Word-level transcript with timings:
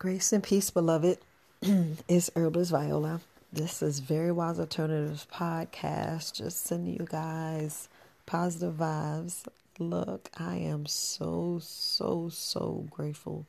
Grace 0.00 0.32
and 0.32 0.42
peace, 0.42 0.70
beloved. 0.70 1.18
it's 2.08 2.30
Herbalist 2.34 2.70
Viola. 2.70 3.20
This 3.52 3.82
is 3.82 3.98
Very 3.98 4.32
Wise 4.32 4.58
Alternatives 4.58 5.26
podcast. 5.30 6.32
Just 6.32 6.64
sending 6.64 6.94
you 6.94 7.04
guys 7.04 7.90
positive 8.24 8.76
vibes. 8.76 9.46
Look, 9.78 10.30
I 10.38 10.56
am 10.56 10.86
so, 10.86 11.58
so, 11.62 12.30
so 12.30 12.86
grateful. 12.88 13.46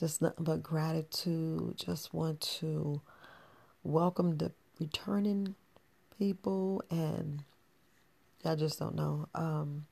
Just 0.00 0.22
nothing 0.22 0.42
but 0.42 0.62
gratitude. 0.62 1.74
Just 1.76 2.14
want 2.14 2.40
to 2.60 3.02
welcome 3.84 4.38
the 4.38 4.52
returning 4.80 5.54
people 6.18 6.82
and 6.88 7.42
I 8.42 8.54
just 8.54 8.78
don't 8.78 8.94
know. 8.94 9.28
Um, 9.34 9.84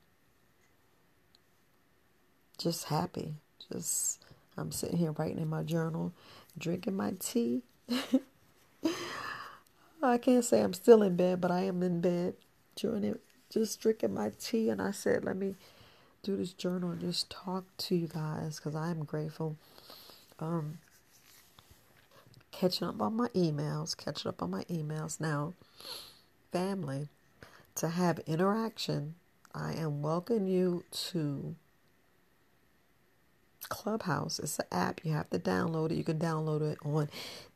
just 2.57 2.85
happy. 2.85 3.35
Just 3.71 4.25
I'm 4.61 4.71
sitting 4.71 4.97
here 4.97 5.11
writing 5.11 5.39
in 5.39 5.49
my 5.49 5.63
journal, 5.63 6.13
drinking 6.57 6.95
my 6.95 7.13
tea. 7.19 7.63
I 10.03 10.17
can't 10.17 10.45
say 10.45 10.61
I'm 10.61 10.73
still 10.73 11.03
in 11.03 11.15
bed, 11.15 11.41
but 11.41 11.51
I 11.51 11.61
am 11.61 11.83
in 11.83 12.01
bed 12.01 12.35
it, 12.83 13.21
just 13.49 13.79
drinking 13.79 14.13
my 14.13 14.31
tea. 14.39 14.69
And 14.69 14.81
I 14.81 14.91
said, 14.91 15.23
let 15.23 15.37
me 15.37 15.55
do 16.23 16.37
this 16.37 16.53
journal 16.53 16.91
and 16.91 17.01
just 17.01 17.29
talk 17.29 17.65
to 17.77 17.95
you 17.95 18.07
guys 18.07 18.57
because 18.57 18.75
I 18.75 18.89
am 18.89 19.03
grateful. 19.03 19.57
Um, 20.39 20.79
catching 22.51 22.87
up 22.87 23.01
on 23.01 23.15
my 23.15 23.27
emails, 23.29 23.95
catching 23.95 24.29
up 24.29 24.41
on 24.41 24.51
my 24.51 24.63
emails 24.65 25.19
now. 25.19 25.53
Family, 26.51 27.07
to 27.75 27.89
have 27.89 28.19
interaction, 28.27 29.15
I 29.53 29.73
am 29.73 30.01
welcoming 30.01 30.47
you 30.47 30.83
to 31.09 31.55
Clubhouse. 33.71 34.39
It's 34.39 34.59
an 34.59 34.67
app. 34.71 35.01
You 35.05 35.13
have 35.13 35.31
to 35.31 35.39
download 35.39 35.91
it. 35.93 35.97
You 35.97 36.05
can 36.05 36.19
download 36.19 36.61
it 36.61 36.79
on 36.85 37.09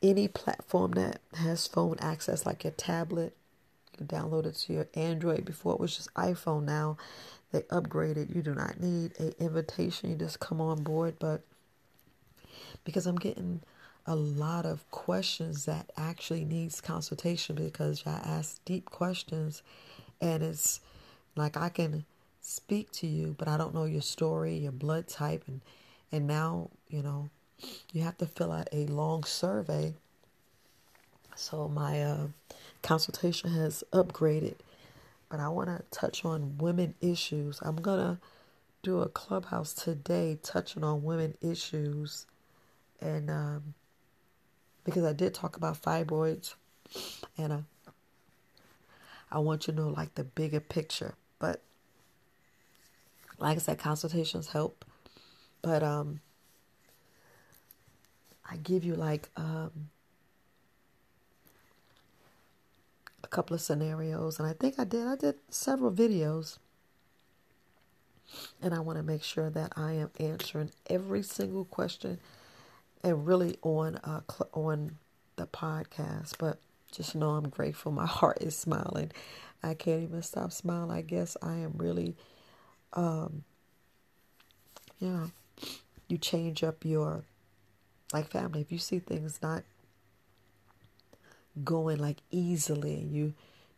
any 0.04 0.28
platform 0.30 0.94
that 0.94 1.22
has 1.36 1.68
phone 1.68 1.98
access, 2.02 2.48
like 2.48 2.66
your 2.66 2.74
tablet. 2.74 3.38
You 3.94 4.08
can 4.08 4.08
download 4.08 4.48
it 4.48 4.56
to 4.56 4.74
your 4.74 4.88
Android. 4.96 5.46
Before 5.46 5.76
it 5.76 5.82
was 5.82 5.98
just 5.98 6.14
iPhone. 6.16 6.66
Now 6.66 6.98
they 7.52 7.62
upgraded. 7.64 8.36
You 8.36 8.42
do 8.42 8.56
not 8.56 8.82
need 8.82 9.20
an 9.20 9.36
invitation. 9.40 10.10
You 10.12 10.18
just 10.18 10.40
come 10.40 10.62
on 10.62 10.84
board. 10.84 11.18
But 11.20 11.44
because 12.86 13.08
I'm 13.08 13.18
getting 13.18 13.62
a 14.08 14.16
lot 14.16 14.66
of 14.66 14.90
questions 14.92 15.66
that 15.66 15.92
actually 15.98 16.46
needs 16.46 16.82
consultation 16.82 17.56
because 17.56 18.04
I 18.08 18.22
ask 18.26 18.64
deep 18.66 18.90
questions 18.90 19.64
and 20.22 20.44
it's 20.44 20.82
like 21.36 21.58
I 21.58 21.70
can 21.70 22.06
speak 22.42 22.92
to 22.94 23.08
you, 23.08 23.36
but 23.38 23.48
I 23.48 23.58
don't 23.58 23.76
know 23.76 23.86
your 23.86 24.02
story, 24.02 24.56
your 24.58 24.74
blood 24.74 25.08
type, 25.08 25.46
and 25.48 25.62
and 26.16 26.28
now, 26.28 26.70
you 26.88 27.04
know, 27.04 27.30
you 27.92 28.02
have 28.04 28.18
to 28.20 28.26
fill 28.26 28.54
out 28.54 28.70
a 28.72 28.86
long 28.86 29.26
survey. 29.26 29.94
So 31.36 31.68
my 31.68 32.02
uh, 32.02 32.28
consultation 32.82 33.52
has 33.52 33.84
upgraded, 33.92 34.56
but 35.30 35.42
I 35.42 35.50
want 35.50 35.68
to 35.68 35.84
touch 35.92 36.24
on 36.24 36.58
women 36.58 36.94
issues. 37.02 37.60
I'm 37.62 37.76
going 37.76 38.00
to 38.00 38.18
do 38.82 39.02
a 39.02 39.10
clubhouse 39.10 39.74
today 39.74 40.40
touching 40.42 40.86
on 40.86 41.04
women 41.04 41.36
issues. 41.42 42.26
And 43.02 43.30
um, 43.30 43.74
because 44.86 45.04
I 45.04 45.12
did 45.12 45.34
talk 45.34 45.58
about 45.58 45.82
fibroids, 45.82 46.54
and 47.38 47.52
uh, 47.52 47.92
I 49.30 49.40
want 49.40 49.68
you 49.68 49.74
to 49.74 49.80
know 49.82 49.90
like 49.90 50.16
the 50.16 50.24
bigger 50.24 50.62
picture. 50.62 51.16
But 51.40 51.62
like 53.38 53.58
I 53.58 53.60
said, 53.60 53.80
consultations 53.80 54.52
help 54.52 54.86
but 55.66 55.82
um, 55.82 56.20
I 58.48 58.58
give 58.58 58.84
you 58.84 58.94
like 58.94 59.30
um, 59.36 59.90
a 63.24 63.28
couple 63.28 63.56
of 63.56 63.62
scenarios, 63.62 64.38
and 64.38 64.48
I 64.48 64.54
think 64.54 64.76
I 64.78 64.84
did. 64.84 65.08
I 65.08 65.16
did 65.16 65.38
several 65.50 65.92
videos, 65.92 66.60
and 68.62 68.76
I 68.76 68.80
want 68.80 69.00
to 69.00 69.04
make 69.04 69.24
sure 69.24 69.50
that 69.50 69.74
I 69.76 69.94
am 69.94 70.12
answering 70.20 70.70
every 70.88 71.24
single 71.24 71.66
question, 71.66 72.20
and 73.04 73.26
really 73.26 73.58
on 73.64 73.96
uh, 74.04 74.22
cl- 74.30 74.50
on 74.54 74.98
the 75.36 75.48
podcast. 75.48 76.36
But 76.38 76.60
just 76.92 77.16
know 77.16 77.32
I'm 77.32 77.50
grateful. 77.50 77.92
My 77.92 78.06
heart 78.06 78.38
is 78.40 78.56
smiling. 78.56 79.12
I 79.64 79.74
can't 79.74 80.04
even 80.04 80.22
stop 80.22 80.52
smiling. 80.52 80.92
I 80.92 81.02
guess 81.02 81.36
I 81.42 81.56
am 81.56 81.74
really, 81.76 82.16
um, 82.94 83.46
yeah 85.00 85.26
you 86.08 86.18
change 86.18 86.64
up 86.64 86.86
your 86.86 87.24
like 88.14 88.30
family. 88.30 88.62
If 88.62 88.72
you 88.72 88.78
see 88.78 89.00
things 89.00 89.40
not 89.42 89.64
going 91.64 91.98
like 91.98 92.18
easily 92.32 93.08
you 93.10 93.34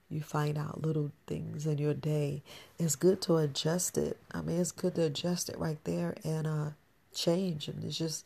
you 0.10 0.20
find 0.20 0.58
out 0.58 0.82
little 0.82 1.12
things 1.28 1.68
in 1.68 1.78
your 1.78 1.94
day 1.94 2.42
it's 2.80 2.96
good 2.96 3.22
to 3.22 3.38
adjust 3.38 3.98
it. 3.98 4.18
I 4.32 4.42
mean 4.42 4.60
it's 4.60 4.72
good 4.72 4.96
to 4.96 5.04
adjust 5.04 5.50
it 5.50 5.60
right 5.60 5.78
there 5.84 6.16
and 6.24 6.48
uh 6.48 6.70
change. 7.14 7.68
And 7.68 7.84
it's 7.84 7.98
just 7.98 8.26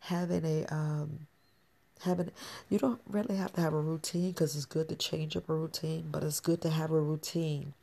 having 0.00 0.44
a 0.44 0.64
um 0.74 1.26
having 2.02 2.30
you 2.68 2.78
don't 2.78 3.00
really 3.06 3.36
have 3.36 3.52
to 3.52 3.60
have 3.60 3.74
a 3.74 3.80
routine 3.80 4.30
because 4.30 4.56
it's 4.56 4.64
good 4.64 4.88
to 4.88 4.96
change 4.96 5.36
up 5.36 5.48
a 5.48 5.54
routine 5.54 6.08
but 6.10 6.24
it's 6.24 6.40
good 6.40 6.60
to 6.62 6.70
have 6.70 6.90
a 6.90 7.00
routine 7.00 7.74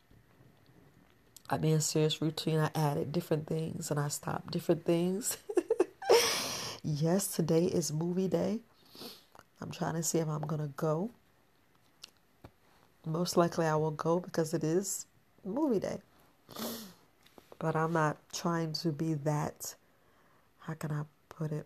I 1.50 1.58
mean, 1.58 1.80
serious 1.80 2.22
routine. 2.22 2.59
I 2.59 2.69
added 2.75 3.12
different 3.12 3.47
things 3.47 3.90
and 3.90 4.00
I 4.00 4.09
stopped 4.09 4.52
different 4.52 4.84
things. 4.84 5.38
yes, 6.84 7.28
today 7.28 7.66
is 7.66 7.94
movie 7.94 8.28
day. 8.28 8.59
I'm 9.62 9.72
trying 9.72 9.96
to 9.96 10.03
see 10.03 10.19
if 10.19 10.28
I'm 10.28 10.41
going 10.41 10.62
to 10.62 10.74
go. 10.75 11.12
Most 13.06 13.38
likely 13.38 13.66
I 13.66 13.75
will 13.75 13.91
go 13.91 14.19
because 14.19 14.53
it 14.53 14.63
is 14.63 15.06
movie 15.46 15.80
day. 15.80 16.00
But 17.59 17.75
I'm 17.75 17.94
not 17.94 18.18
trying 18.34 18.74
to 18.74 18.91
be 18.91 19.14
that, 19.16 19.74
how 20.59 20.74
can 20.74 20.91
I 20.91 21.03
put 21.29 21.52
it? 21.53 21.66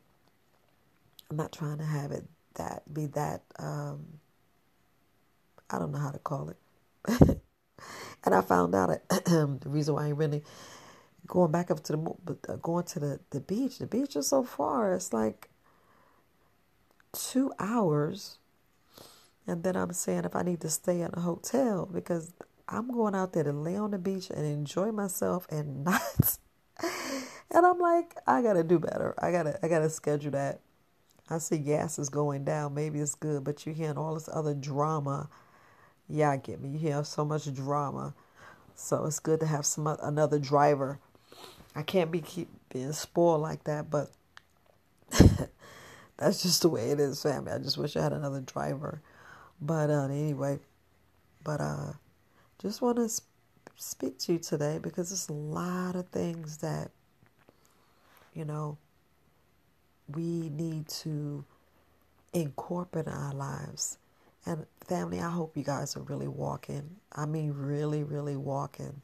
I'm 1.29 1.37
not 1.37 1.51
trying 1.51 1.79
to 1.79 1.85
have 1.85 2.11
it 2.11 2.23
that, 2.55 2.83
be 2.93 3.07
that, 3.07 3.41
um, 3.57 4.05
I 5.69 5.79
don't 5.79 5.91
know 5.91 5.99
how 5.99 6.11
to 6.11 6.19
call 6.19 6.49
it. 6.49 7.39
And 8.23 8.35
I 8.35 8.41
found 8.41 8.75
out 8.75 8.89
the 9.09 9.59
reason 9.65 9.95
why 9.95 10.05
I 10.05 10.07
ain't 10.09 10.17
really 10.17 10.43
going 11.27 11.51
back 11.51 11.71
up 11.71 11.81
to 11.83 11.93
the 11.93 12.37
uh, 12.49 12.55
going 12.57 12.85
to 12.85 12.99
the, 12.99 13.19
the 13.29 13.39
beach. 13.39 13.79
The 13.79 13.87
beach 13.87 14.15
is 14.15 14.27
so 14.27 14.43
far. 14.43 14.93
It's 14.93 15.13
like 15.13 15.49
two 17.13 17.53
hours. 17.59 18.37
And 19.47 19.63
then 19.63 19.75
I'm 19.75 19.93
saying 19.93 20.25
if 20.25 20.35
I 20.35 20.43
need 20.43 20.61
to 20.61 20.69
stay 20.69 21.01
in 21.01 21.11
a 21.13 21.21
hotel 21.21 21.89
because 21.91 22.33
I'm 22.67 22.91
going 22.91 23.15
out 23.15 23.33
there 23.33 23.43
to 23.43 23.51
lay 23.51 23.75
on 23.75 23.91
the 23.91 23.97
beach 23.97 24.29
and 24.29 24.45
enjoy 24.45 24.91
myself 24.91 25.47
and 25.49 25.83
not. 25.85 26.37
and 27.51 27.65
I'm 27.65 27.79
like, 27.79 28.15
I 28.27 28.41
gotta 28.41 28.63
do 28.63 28.79
better. 28.79 29.15
I 29.17 29.31
gotta 29.31 29.59
I 29.63 29.67
gotta 29.67 29.89
schedule 29.89 30.31
that. 30.31 30.61
I 31.29 31.37
see 31.37 31.59
gas 31.59 31.97
is 31.97 32.09
going 32.09 32.43
down. 32.43 32.73
Maybe 32.73 32.99
it's 32.99 33.15
good, 33.15 33.43
but 33.43 33.65
you're 33.65 33.75
hearing 33.75 33.97
all 33.97 34.15
this 34.15 34.29
other 34.31 34.53
drama 34.53 35.29
yeah, 36.11 36.31
I 36.31 36.37
get 36.37 36.61
me. 36.61 36.69
You 36.69 36.79
hear 36.79 37.03
so 37.03 37.23
much 37.25 37.53
drama, 37.53 38.13
so 38.75 39.05
it's 39.05 39.19
good 39.19 39.39
to 39.39 39.45
have 39.45 39.65
some 39.65 39.87
another 39.87 40.39
driver. 40.39 40.99
I 41.75 41.83
can't 41.83 42.11
be 42.11 42.21
keep 42.21 42.49
being 42.71 42.91
spoiled 42.91 43.41
like 43.41 43.63
that, 43.63 43.89
but 43.89 44.11
that's 46.17 46.43
just 46.43 46.61
the 46.61 46.69
way 46.69 46.91
it 46.91 46.99
is, 46.99 47.21
family. 47.21 47.51
I 47.51 47.57
just 47.59 47.77
wish 47.77 47.95
I 47.95 48.03
had 48.03 48.13
another 48.13 48.41
driver. 48.41 49.01
But 49.61 49.89
uh, 49.89 50.05
anyway, 50.05 50.59
but 51.43 51.61
uh, 51.61 51.93
just 52.59 52.81
want 52.81 52.97
to 52.97 53.07
sp- 53.07 53.29
speak 53.75 54.19
to 54.19 54.33
you 54.33 54.39
today 54.39 54.79
because 54.81 55.09
there's 55.09 55.29
a 55.29 55.33
lot 55.33 55.95
of 55.95 56.07
things 56.09 56.57
that 56.57 56.91
you 58.33 58.45
know 58.45 58.77
we 60.13 60.49
need 60.49 60.87
to 60.87 61.45
incorporate 62.33 63.07
in 63.07 63.13
our 63.13 63.33
lives 63.33 63.97
and 64.45 64.65
family, 64.87 65.19
I 65.19 65.29
hope 65.29 65.55
you 65.55 65.63
guys 65.63 65.95
are 65.95 66.01
really 66.01 66.27
walking. 66.27 66.97
I 67.13 67.25
mean, 67.25 67.53
really, 67.53 68.03
really 68.03 68.35
walking. 68.35 69.01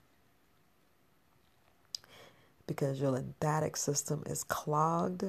Because 2.65 2.99
your 2.99 3.11
lymphatic 3.11 3.77
system 3.77 4.23
is 4.25 4.43
clogged. 4.43 5.23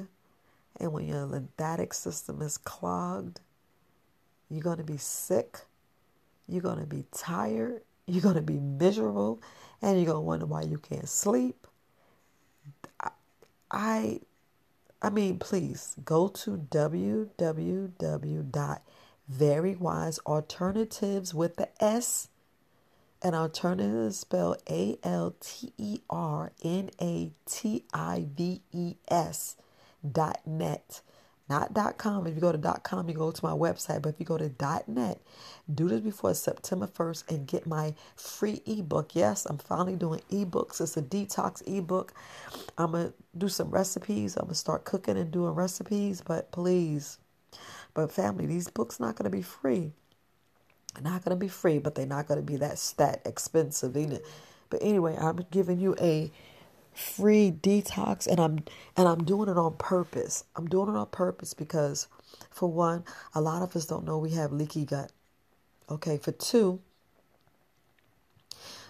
And 0.79 0.91
when 0.93 1.07
your 1.07 1.25
lymphatic 1.25 1.93
system 1.93 2.41
is 2.41 2.57
clogged, 2.57 3.39
you're 4.49 4.63
going 4.63 4.77
to 4.77 4.83
be 4.83 4.97
sick. 4.97 5.59
You're 6.47 6.61
going 6.61 6.79
to 6.79 6.87
be 6.87 7.05
tired. 7.15 7.81
You're 8.07 8.23
going 8.23 8.35
to 8.35 8.41
be 8.41 8.59
miserable. 8.59 9.39
And 9.81 9.97
you're 9.97 10.07
going 10.07 10.17
to 10.17 10.21
wonder 10.21 10.45
why 10.47 10.63
you 10.63 10.79
can't 10.79 11.07
sleep. 11.07 11.67
I, 13.71 14.19
I 15.01 15.09
mean, 15.11 15.37
please 15.37 15.95
go 16.03 16.27
to 16.29 16.57
www 16.57 17.29
very 19.29 19.75
Wise 19.75 20.19
Alternatives 20.25 21.33
with 21.33 21.55
the 21.55 21.69
S. 21.81 22.27
And 23.21 23.35
alternative 23.35 24.07
is 24.07 24.19
spelled 24.19 24.61
A 24.69 24.97
L 25.03 25.35
T 25.39 25.73
E 25.77 25.99
R 26.09 26.51
N 26.63 26.89
A 27.01 27.31
T 27.45 27.83
I 27.93 28.25
V 28.35 28.61
E 28.71 28.95
S 29.09 29.55
dot 30.09 30.39
net. 30.45 31.01
not 31.49 31.73
dot 31.73 31.97
.com. 31.97 32.25
If 32.27 32.35
you 32.35 32.41
go 32.41 32.51
to 32.53 32.57
dot 32.57 32.83
.com, 32.83 33.09
you 33.09 33.15
go 33.15 33.31
to 33.31 33.45
my 33.45 33.51
website. 33.51 34.01
But 34.01 34.13
if 34.13 34.19
you 34.19 34.25
go 34.25 34.37
to 34.37 34.47
dot 34.49 34.87
.net, 34.87 35.19
do 35.73 35.89
this 35.89 35.99
before 35.99 36.33
September 36.33 36.87
1st 36.87 37.29
and 37.29 37.47
get 37.47 37.67
my 37.67 37.93
free 38.15 38.61
ebook. 38.65 39.15
Yes, 39.15 39.45
I'm 39.45 39.57
finally 39.57 39.97
doing 39.97 40.21
ebooks. 40.31 40.79
It's 40.79 40.95
a 40.95 41.01
detox 41.01 41.61
ebook. 41.67 42.13
I'm 42.77 42.91
going 42.91 43.07
to 43.07 43.13
do 43.37 43.49
some 43.49 43.69
recipes. 43.69 44.37
I'm 44.37 44.43
going 44.45 44.53
to 44.53 44.55
start 44.55 44.85
cooking 44.85 45.17
and 45.17 45.29
doing 45.29 45.51
recipes. 45.55 46.21
But 46.21 46.51
please, 46.51 47.17
but 47.93 48.11
family, 48.11 48.45
these 48.45 48.69
books 48.69 48.99
not 48.99 49.15
going 49.15 49.29
to 49.29 49.35
be 49.35 49.41
free. 49.41 49.91
They're 50.93 51.03
not 51.03 51.23
going 51.23 51.37
to 51.37 51.39
be 51.39 51.49
free, 51.49 51.79
but 51.79 51.95
they're 51.95 52.05
not 52.05 52.27
going 52.27 52.39
to 52.39 52.45
be 52.45 52.57
that 52.57 52.79
stat 52.79 53.21
expensive, 53.25 53.95
either. 53.95 54.19
But 54.69 54.81
anyway, 54.83 55.17
I'm 55.19 55.45
giving 55.51 55.79
you 55.79 55.95
a 55.99 56.31
free 56.93 57.51
detox 57.51 58.27
and 58.27 58.39
I'm 58.39 58.59
and 58.97 59.07
I'm 59.07 59.23
doing 59.23 59.49
it 59.49 59.57
on 59.57 59.75
purpose. 59.77 60.43
I'm 60.55 60.67
doing 60.67 60.89
it 60.89 60.97
on 60.97 61.07
purpose 61.07 61.53
because 61.53 62.07
for 62.49 62.71
one, 62.71 63.03
a 63.33 63.41
lot 63.41 63.61
of 63.61 63.75
us 63.75 63.85
don't 63.85 64.05
know 64.05 64.17
we 64.17 64.31
have 64.31 64.51
leaky 64.51 64.85
gut. 64.85 65.11
Okay, 65.89 66.17
for 66.17 66.31
two, 66.31 66.81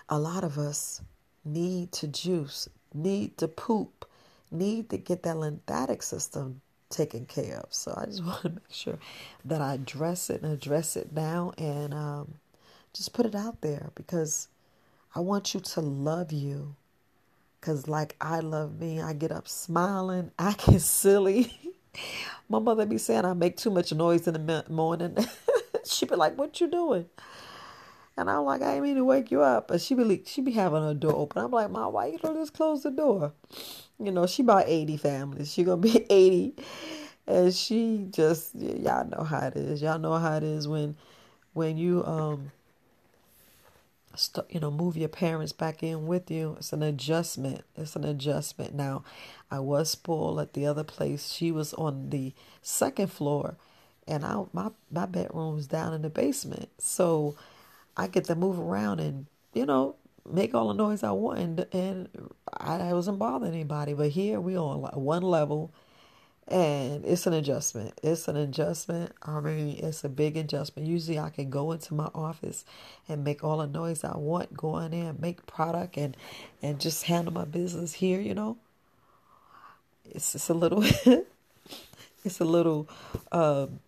a 0.09 0.19
lot 0.19 0.43
of 0.43 0.57
us 0.57 1.01
need 1.45 1.91
to 1.93 2.07
juice, 2.07 2.67
need 2.93 3.37
to 3.37 3.47
poop, 3.47 4.05
need 4.51 4.89
to 4.89 4.97
get 4.97 5.23
that 5.23 5.37
lymphatic 5.37 6.03
system 6.03 6.61
taken 6.89 7.25
care 7.25 7.57
of. 7.57 7.73
So 7.73 7.93
I 7.95 8.05
just 8.05 8.23
want 8.25 8.41
to 8.43 8.49
make 8.49 8.71
sure 8.71 8.99
that 9.45 9.61
I 9.61 9.75
address 9.75 10.29
it 10.29 10.41
and 10.41 10.51
address 10.51 10.95
it 10.95 11.13
now 11.13 11.53
and 11.57 11.93
um, 11.93 12.35
just 12.93 13.13
put 13.13 13.25
it 13.25 13.35
out 13.35 13.61
there 13.61 13.91
because 13.95 14.47
I 15.15 15.19
want 15.21 15.53
you 15.53 15.59
to 15.59 15.81
love 15.81 16.31
you 16.31 16.75
Cause 17.61 17.89
like 17.89 18.15
I 18.21 18.39
love 18.39 18.79
me, 18.79 19.01
I 19.01 19.11
get 19.13 19.31
up 19.31 19.47
smiling, 19.47 20.31
acting 20.39 20.79
silly. 20.79 21.51
My 22.49 22.59
mother 22.59 22.85
be 22.85 22.97
saying 22.97 23.25
I 23.25 23.33
make 23.33 23.57
too 23.57 23.69
much 23.69 23.91
noise 23.91 24.27
in 24.27 24.33
the 24.33 24.65
morning. 24.69 25.17
she 25.83 26.05
be 26.05 26.15
like, 26.15 26.37
"What 26.37 26.61
you 26.61 26.69
doing?" 26.69 27.05
And 28.19 28.29
I'm 28.29 28.45
like, 28.45 28.61
"I 28.61 28.75
ain't 28.75 28.83
mean 28.83 28.95
to 28.97 29.05
wake 29.05 29.31
you 29.31 29.41
up." 29.41 29.69
But 29.69 29.81
she 29.81 29.95
be 29.95 30.23
she 30.25 30.41
be 30.41 30.51
having 30.51 30.83
her 30.83 30.93
door 30.93 31.15
open. 31.15 31.43
I'm 31.43 31.51
like, 31.51 31.71
"Mom, 31.71 31.93
why 31.93 32.07
you 32.07 32.19
don't 32.19 32.35
just 32.35 32.53
close 32.53 32.83
the 32.83 32.91
door?" 32.91 33.33
You 33.99 34.11
know, 34.11 34.27
she 34.27 34.43
about 34.43 34.65
eighty 34.67 34.97
families. 34.97 35.53
She 35.53 35.63
gonna 35.63 35.77
be 35.77 36.05
eighty, 36.11 36.55
and 37.27 37.53
she 37.53 38.07
just 38.11 38.55
y'all 38.55 39.07
know 39.07 39.23
how 39.23 39.47
it 39.47 39.55
is. 39.55 39.81
Y'all 39.81 39.99
know 39.99 40.17
how 40.17 40.37
it 40.37 40.43
is 40.43 40.67
when 40.67 40.97
when 41.53 41.77
you 41.77 42.05
um 42.05 42.51
you 44.49 44.59
know 44.59 44.71
move 44.71 44.97
your 44.97 45.09
parents 45.09 45.53
back 45.53 45.83
in 45.83 46.07
with 46.07 46.29
you 46.31 46.55
it's 46.57 46.73
an 46.73 46.83
adjustment 46.83 47.63
it's 47.77 47.95
an 47.95 48.03
adjustment 48.03 48.73
now 48.73 49.03
i 49.51 49.59
was 49.59 49.91
spoiled 49.91 50.39
at 50.39 50.53
the 50.53 50.65
other 50.65 50.83
place 50.83 51.31
she 51.31 51.51
was 51.51 51.73
on 51.75 52.09
the 52.09 52.33
second 52.61 53.07
floor 53.07 53.55
and 54.07 54.25
I, 54.25 54.43
my 54.51 54.71
my 54.91 55.05
bedroom 55.05 55.55
was 55.55 55.67
down 55.67 55.93
in 55.93 56.01
the 56.01 56.09
basement 56.09 56.69
so 56.79 57.35
i 57.99 58.07
get 58.07 58.25
to 58.25 58.35
move 58.35 58.59
around 58.59 58.99
and 58.99 59.25
you 59.53 59.65
know 59.65 59.95
make 60.31 60.53
all 60.53 60.67
the 60.67 60.73
noise 60.73 61.03
i 61.03 61.11
want 61.11 61.39
and, 61.39 61.65
and 61.71 62.09
I, 62.53 62.89
I 62.89 62.93
wasn't 62.93 63.19
bothering 63.19 63.53
anybody 63.53 63.93
but 63.93 64.09
here 64.09 64.39
we 64.39 64.57
on 64.57 64.81
one 64.81 65.23
level 65.23 65.71
and 66.49 67.05
it's 67.05 67.27
an 67.27 67.33
adjustment. 67.33 67.99
It's 68.01 68.27
an 68.27 68.35
adjustment. 68.35 69.11
I 69.21 69.39
mean, 69.39 69.77
it's 69.77 70.03
a 70.03 70.09
big 70.09 70.35
adjustment. 70.35 70.87
Usually, 70.87 71.19
I 71.19 71.29
can 71.29 71.51
go 71.51 71.71
into 71.71 71.93
my 71.93 72.09
office 72.15 72.65
and 73.07 73.23
make 73.23 73.43
all 73.43 73.59
the 73.59 73.67
noise 73.67 74.03
I 74.03 74.17
want, 74.17 74.57
go 74.57 74.79
in 74.79 74.91
there 74.91 75.11
and 75.11 75.19
make 75.19 75.45
product 75.45 75.95
and 75.95 76.17
and 76.61 76.79
just 76.79 77.03
handle 77.03 77.31
my 77.33 77.45
business 77.45 77.93
here. 77.93 78.19
You 78.19 78.33
know, 78.33 78.57
it's 80.05 80.31
just 80.31 80.49
a 80.49 80.55
little. 80.55 80.83
it's 82.25 82.39
a 82.39 82.45
little. 82.45 82.89
Um, 83.31 83.79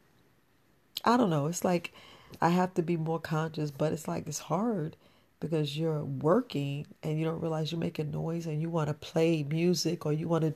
I 1.03 1.17
don't 1.17 1.31
know. 1.31 1.47
It's 1.47 1.65
like 1.65 1.91
I 2.39 2.49
have 2.49 2.73
to 2.75 2.81
be 2.81 2.97
more 2.97 3.19
conscious, 3.19 3.71
but 3.71 3.91
it's 3.93 4.07
like 4.07 4.27
it's 4.27 4.39
hard 4.39 4.95
because 5.39 5.77
you're 5.77 6.03
working 6.03 6.85
and 7.03 7.19
you 7.19 7.25
don't 7.25 7.41
realize 7.41 7.71
you're 7.71 7.79
making 7.79 8.11
noise 8.11 8.45
and 8.45 8.61
you 8.61 8.69
want 8.69 8.87
to 8.87 8.93
play 8.93 9.43
music 9.43 10.05
or 10.05 10.13
you 10.13 10.27
want 10.27 10.43
to 10.43 10.53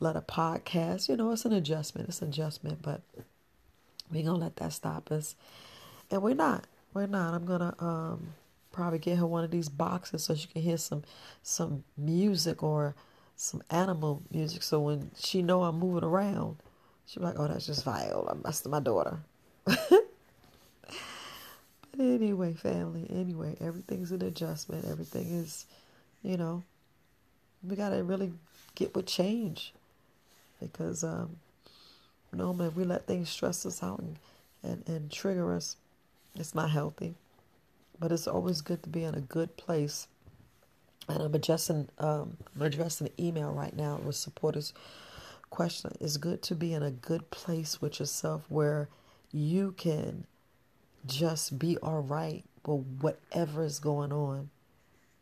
let 0.00 0.16
a 0.16 0.20
podcast. 0.20 1.08
You 1.08 1.16
know, 1.16 1.32
it's 1.32 1.44
an 1.44 1.52
adjustment. 1.52 2.08
It's 2.08 2.22
an 2.22 2.28
adjustment, 2.28 2.80
but 2.80 3.02
we're 4.10 4.24
gonna 4.24 4.38
let 4.38 4.56
that 4.56 4.72
stop 4.72 5.10
us. 5.10 5.34
And 6.10 6.22
we're 6.22 6.34
not. 6.34 6.66
We're 6.92 7.06
not. 7.06 7.34
I'm 7.34 7.44
gonna 7.44 7.74
um 7.80 8.34
probably 8.72 8.98
get 8.98 9.18
her 9.18 9.26
one 9.26 9.44
of 9.44 9.50
these 9.50 9.68
boxes 9.68 10.24
so 10.24 10.34
she 10.34 10.48
can 10.48 10.62
hear 10.62 10.76
some 10.76 11.02
some 11.42 11.84
music 11.96 12.62
or 12.62 12.94
some 13.36 13.62
animal 13.70 14.22
music. 14.30 14.62
So 14.62 14.80
when 14.80 15.10
she 15.16 15.42
know 15.42 15.64
I'm 15.64 15.78
moving 15.78 16.04
around, 16.04 16.56
be 17.14 17.20
like, 17.20 17.38
"Oh, 17.38 17.48
that's 17.48 17.66
just 17.66 17.84
Viola. 17.84 18.36
That's 18.42 18.64
my 18.66 18.80
daughter." 18.80 19.20
anyway, 21.98 22.54
family. 22.54 23.06
Anyway, 23.10 23.56
everything's 23.60 24.12
an 24.12 24.22
adjustment. 24.22 24.84
Everything 24.90 25.26
is, 25.32 25.66
you 26.22 26.36
know, 26.36 26.62
we 27.62 27.76
gotta 27.76 28.02
really 28.02 28.32
get 28.74 28.94
with 28.94 29.06
change 29.06 29.72
because 30.60 31.04
um, 31.04 31.36
normally 32.32 32.68
we 32.70 32.84
let 32.84 33.06
things 33.06 33.28
stress 33.28 33.64
us 33.66 33.82
out 33.82 34.00
and, 34.00 34.16
and, 34.62 34.88
and 34.88 35.10
trigger 35.10 35.54
us. 35.54 35.76
It's 36.36 36.54
not 36.54 36.70
healthy, 36.70 37.14
but 37.98 38.12
it's 38.12 38.26
always 38.26 38.60
good 38.60 38.82
to 38.82 38.88
be 38.88 39.04
in 39.04 39.14
a 39.14 39.20
good 39.20 39.56
place. 39.56 40.08
And 41.08 41.22
I'm 41.22 41.34
addressing 41.34 41.88
um, 41.98 42.36
I'm 42.56 42.62
addressing 42.62 43.10
email 43.18 43.52
right 43.52 43.76
now 43.76 44.00
with 44.04 44.16
supporters 44.16 44.72
question. 45.50 45.92
It's 46.00 46.16
good 46.16 46.42
to 46.42 46.54
be 46.54 46.72
in 46.72 46.82
a 46.82 46.90
good 46.90 47.30
place 47.30 47.80
with 47.80 48.00
yourself 48.00 48.44
where 48.48 48.88
you 49.30 49.72
can 49.72 50.26
just 51.06 51.58
be 51.58 51.76
all 51.78 52.00
right 52.00 52.44
with 52.66 52.86
whatever 53.00 53.64
is 53.64 53.78
going 53.78 54.12
on. 54.12 54.50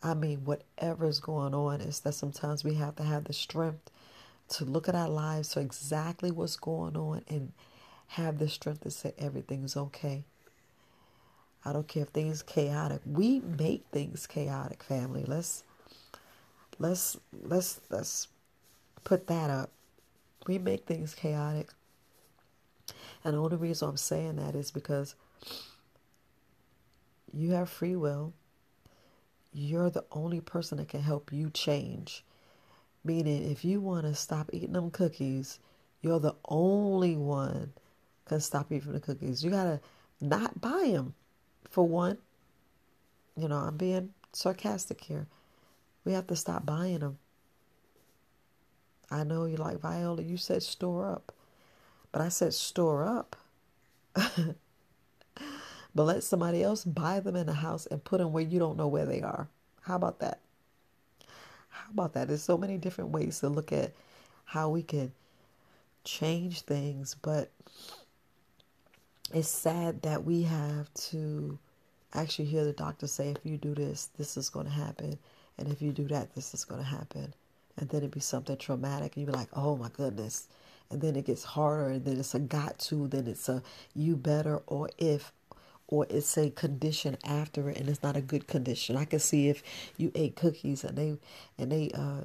I 0.03 0.15
mean, 0.15 0.45
whatever 0.45 1.07
is 1.07 1.21
going 1.21 1.55
on 1.55 1.81
is 1.81 2.01
that 2.01 2.15
sometimes 2.15 2.65
we 2.65 2.75
have 2.75 2.97
to 2.97 3.05
have 3.05 3.25
the 3.25 3.33
strength 3.33 3.91
to 4.51 4.65
look 4.65 4.89
at 4.89 4.95
our 4.95 5.09
lives 5.09 5.51
to 5.51 5.61
exactly 5.61 6.31
what's 6.31 6.57
going 6.57 6.97
on 6.97 7.23
and 7.29 7.53
have 8.09 8.39
the 8.39 8.49
strength 8.49 8.83
to 8.83 8.91
say 8.91 9.15
everything's 9.19 9.77
okay. 9.77 10.25
I 11.65 11.73
don't 11.73 11.87
care 11.87 12.03
if 12.03 12.09
things 12.09 12.43
chaotic. 12.43 13.01
We 13.07 13.41
make 13.41 13.85
things 13.93 14.27
chaotic, 14.27 14.83
family. 14.83 15.25
Let's 15.25 15.63
let's 16.79 17.17
let's 17.33 17.81
let's 17.89 18.29
put 19.05 19.29
that 19.29 19.49
up. 19.49 19.71
We 20.47 20.59
make 20.59 20.87
things 20.87 21.15
chaotic. 21.15 21.71
And 23.25 23.35
the 23.35 23.39
only 23.39 23.57
reason 23.57 23.89
I'm 23.89 23.97
saying 23.97 24.37
that 24.37 24.57
is 24.57 24.73
because 24.73 25.15
you 27.33 27.53
have 27.53 27.69
free 27.69 27.97
will. 27.97 28.33
You're 29.53 29.91
the 29.91 30.05
only 30.13 30.41
person 30.41 30.79
that 30.79 30.89
can 30.89 31.03
help 31.03 31.33
you 31.33 31.51
change. 31.51 32.25
Meaning, 33.05 33.51
if 33.51 33.65
you 33.65 33.81
want 33.81 34.07
to 34.07 34.15
stop 34.15 34.51
eating 34.53 34.73
them 34.73 34.91
cookies, 34.91 35.59
you're 36.01 36.21
the 36.21 36.37
only 36.49 37.17
one 37.17 37.73
can 38.27 38.41
stop 38.41 38.73
eating 38.73 38.93
the 38.93 39.01
cookies. 39.01 39.45
You 39.45 39.51
gotta 39.51 39.81
not 40.21 40.61
buy 40.61 40.91
them, 40.93 41.15
for 41.69 41.87
one. 41.87 42.19
You 43.37 43.49
know, 43.49 43.57
I'm 43.57 43.77
being 43.77 44.11
sarcastic 44.33 45.03
here. 45.03 45.27
We 46.05 46.13
have 46.13 46.27
to 46.29 46.37
stop 46.37 46.67
buying 46.67 47.01
them. 47.01 47.19
I 49.11 49.25
know 49.25 49.45
you 49.45 49.57
like 49.57 49.81
Viola. 49.81 50.23
You 50.23 50.37
said 50.37 50.63
store 50.63 51.11
up, 51.11 51.33
but 52.11 52.23
I 52.23 52.29
said 52.29 52.55
store 52.55 53.05
up. 53.05 53.37
but 55.95 56.05
let 56.05 56.23
somebody 56.23 56.63
else 56.63 56.85
buy 56.85 57.21
them 57.21 57.37
in 57.37 57.47
the 57.47 57.55
house 57.55 57.87
and 57.87 58.05
put 58.05 58.19
them 58.19 58.33
where 58.33 58.45
you 58.45 58.59
don't 58.59 58.77
know 58.77 58.89
where 58.89 59.07
they 59.07 59.23
are. 59.23 59.49
How 59.83 59.97
about 59.97 60.21
that? 60.21 60.41
How 61.69 61.91
about 61.91 62.15
that? 62.15 62.29
There's 62.29 62.43
so 62.43 62.59
many 62.59 62.79
different 62.79 63.11
ways 63.11 63.41
to 63.41 63.49
look 63.49 63.73
at 63.73 63.93
how 64.45 64.69
we 64.69 64.83
can 64.83 65.13
change 66.05 66.63
things, 66.63 67.17
but 67.21 67.51
it's 69.33 69.49
sad 69.49 70.03
that 70.03 70.25
we 70.25 70.43
have 70.43 70.93
to 70.95 71.59
actually 72.13 72.45
hear 72.45 72.65
the 72.65 72.73
doctor 72.73 73.07
say, 73.07 73.29
if 73.29 73.39
you 73.45 73.57
do 73.57 73.75
this, 73.75 74.11
this 74.19 74.37
is 74.37 74.51
going 74.51 74.67
to 74.67 74.73
happen. 74.73 75.19
And 75.59 75.69
if 75.69 75.81
you 75.81 75.93
do 75.93 76.07
that, 76.09 76.35
this 76.35 76.53
is 76.55 76.65
going 76.65 76.83
to 76.83 76.87
happen. 76.87 77.33
And 77.79 77.89
then 77.89 78.03
it 78.03 78.11
be 78.11 78.21
something 78.21 78.57
traumatic, 78.59 79.17
and 79.17 79.23
you 79.23 79.33
be 79.33 79.37
like, 79.37 79.49
oh 79.55 79.77
my 79.77 79.89
goodness. 79.89 80.49
And 80.91 81.01
then 81.01 81.17
it 81.17 81.25
gets 81.25 81.45
harder, 81.45 81.89
and 81.89 82.05
then 82.05 82.19
it's 82.19 82.35
a 82.35 82.39
got 82.39 82.79
to, 82.81 83.09
then 83.09 83.27
it's 83.27 83.49
a 83.49 83.63
you 83.95 84.17
better, 84.17 84.63
or 84.67 84.91
if 84.99 85.33
or 85.93 86.07
it's 86.09 86.39
a 86.39 86.49
condition 86.49 87.19
after 87.23 87.69
it 87.69 87.77
and 87.77 87.87
it's 87.87 88.03
not 88.03 88.17
a 88.17 88.23
good 88.23 88.47
condition. 88.47 88.97
I 88.97 89.05
can 89.05 89.19
see 89.21 89.51
if 89.51 89.63
you 89.99 90.11
ate 90.15 90.37
cookies 90.37 90.85
and 90.85 90.97
they 90.97 91.19
and 91.59 91.71
they 91.71 91.91
uh 91.95 92.23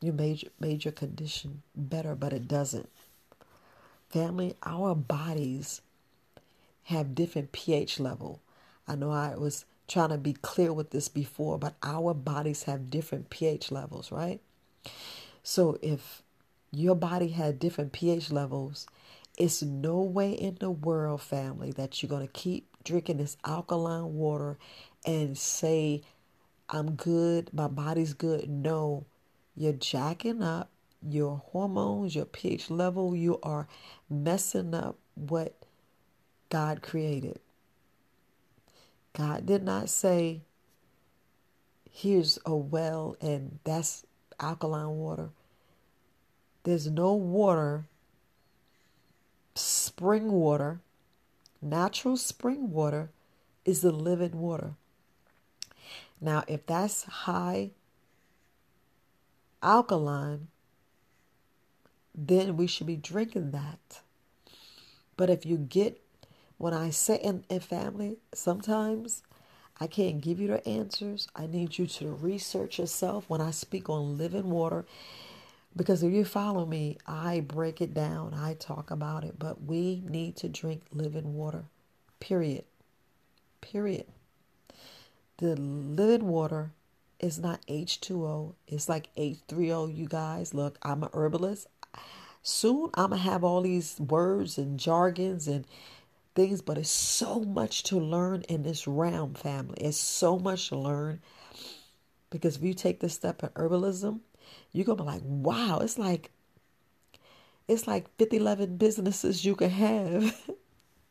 you 0.00 0.12
made 0.12 0.48
made 0.60 0.84
your 0.84 0.92
condition 0.92 1.62
better, 1.74 2.14
but 2.14 2.32
it 2.32 2.46
doesn't. 2.46 2.88
Family, 4.10 4.54
our 4.62 4.94
bodies 4.94 5.80
have 6.84 7.16
different 7.16 7.50
pH 7.50 7.98
level. 7.98 8.40
I 8.86 8.94
know 8.94 9.10
I 9.10 9.34
was 9.36 9.64
trying 9.88 10.10
to 10.10 10.18
be 10.18 10.34
clear 10.34 10.72
with 10.72 10.90
this 10.90 11.08
before, 11.08 11.58
but 11.58 11.74
our 11.82 12.14
bodies 12.14 12.62
have 12.64 12.90
different 12.90 13.28
pH 13.28 13.72
levels, 13.72 14.12
right? 14.12 14.40
So 15.42 15.78
if 15.82 16.22
your 16.70 16.94
body 16.94 17.28
had 17.28 17.58
different 17.58 17.90
pH 17.90 18.30
levels 18.30 18.86
It's 19.38 19.62
no 19.62 20.00
way 20.00 20.32
in 20.32 20.56
the 20.60 20.70
world, 20.70 21.22
family, 21.22 21.72
that 21.72 22.02
you're 22.02 22.10
going 22.10 22.26
to 22.26 22.32
keep 22.32 22.68
drinking 22.84 23.16
this 23.18 23.36
alkaline 23.44 24.14
water 24.14 24.58
and 25.06 25.36
say, 25.36 26.02
I'm 26.68 26.92
good, 26.92 27.52
my 27.52 27.68
body's 27.68 28.12
good. 28.12 28.48
No, 28.48 29.06
you're 29.56 29.72
jacking 29.72 30.42
up 30.42 30.70
your 31.02 31.42
hormones, 31.46 32.14
your 32.14 32.26
pH 32.26 32.70
level. 32.70 33.16
You 33.16 33.38
are 33.42 33.66
messing 34.08 34.74
up 34.74 34.98
what 35.14 35.56
God 36.50 36.82
created. 36.82 37.40
God 39.12 39.46
did 39.46 39.62
not 39.62 39.88
say, 39.88 40.42
here's 41.90 42.38
a 42.46 42.54
well 42.54 43.16
and 43.20 43.58
that's 43.64 44.04
alkaline 44.38 44.90
water. 44.90 45.30
There's 46.62 46.88
no 46.90 47.14
water, 47.14 47.86
spring 49.54 50.32
water, 50.32 50.80
natural 51.60 52.16
spring 52.16 52.70
water 52.70 53.10
is 53.64 53.80
the 53.80 53.92
living 53.92 54.40
water. 54.40 54.74
Now, 56.20 56.44
if 56.46 56.66
that's 56.66 57.04
high 57.04 57.70
alkaline, 59.62 60.48
then 62.14 62.56
we 62.56 62.66
should 62.66 62.86
be 62.86 62.96
drinking 62.96 63.50
that. 63.52 64.00
But 65.16 65.30
if 65.30 65.46
you 65.46 65.56
get, 65.56 66.00
when 66.58 66.74
I 66.74 66.90
say 66.90 67.16
in, 67.16 67.44
in 67.48 67.60
family, 67.60 68.16
sometimes 68.34 69.22
I 69.78 69.86
can't 69.86 70.20
give 70.20 70.40
you 70.40 70.48
the 70.48 70.66
answers. 70.68 71.28
I 71.34 71.46
need 71.46 71.78
you 71.78 71.86
to 71.86 72.10
research 72.10 72.78
yourself 72.78 73.24
when 73.28 73.40
I 73.40 73.50
speak 73.50 73.88
on 73.88 74.18
living 74.18 74.50
water. 74.50 74.84
Because 75.76 76.02
if 76.02 76.12
you 76.12 76.24
follow 76.24 76.66
me, 76.66 76.98
I 77.06 77.40
break 77.40 77.80
it 77.80 77.94
down, 77.94 78.34
I 78.34 78.54
talk 78.54 78.90
about 78.90 79.24
it. 79.24 79.38
But 79.38 79.62
we 79.62 80.02
need 80.08 80.36
to 80.36 80.48
drink 80.48 80.82
living 80.92 81.34
water, 81.34 81.64
period. 82.18 82.64
Period. 83.60 84.06
The 85.38 85.56
living 85.56 86.26
water 86.26 86.72
is 87.20 87.38
not 87.38 87.64
H2O, 87.66 88.54
it's 88.66 88.88
like 88.88 89.14
H3O, 89.14 89.94
you 89.94 90.06
guys. 90.06 90.54
Look, 90.54 90.78
I'm 90.82 91.02
a 91.02 91.10
herbalist. 91.12 91.66
Soon 92.42 92.90
I'm 92.94 93.10
going 93.10 93.22
to 93.22 93.28
have 93.28 93.44
all 93.44 93.62
these 93.62 94.00
words 94.00 94.56
and 94.56 94.80
jargons 94.80 95.46
and 95.46 95.66
things, 96.34 96.62
but 96.62 96.78
it's 96.78 96.90
so 96.90 97.40
much 97.40 97.82
to 97.84 97.98
learn 97.98 98.42
in 98.48 98.62
this 98.62 98.86
realm, 98.86 99.34
family. 99.34 99.76
It's 99.80 99.98
so 99.98 100.38
much 100.38 100.68
to 100.68 100.76
learn 100.76 101.20
because 102.30 102.56
if 102.56 102.62
you 102.62 102.72
take 102.72 103.00
the 103.00 103.08
step 103.08 103.42
in 103.42 103.50
herbalism, 103.50 104.20
you're 104.72 104.84
gonna 104.84 105.02
be 105.02 105.06
like, 105.06 105.22
wow, 105.24 105.80
it's 105.82 105.98
like 105.98 106.30
it's 107.68 107.86
like 107.86 108.08
50, 108.18 108.38
11 108.38 108.76
businesses 108.76 109.44
you 109.44 109.54
can 109.54 109.70
have. 109.70 110.40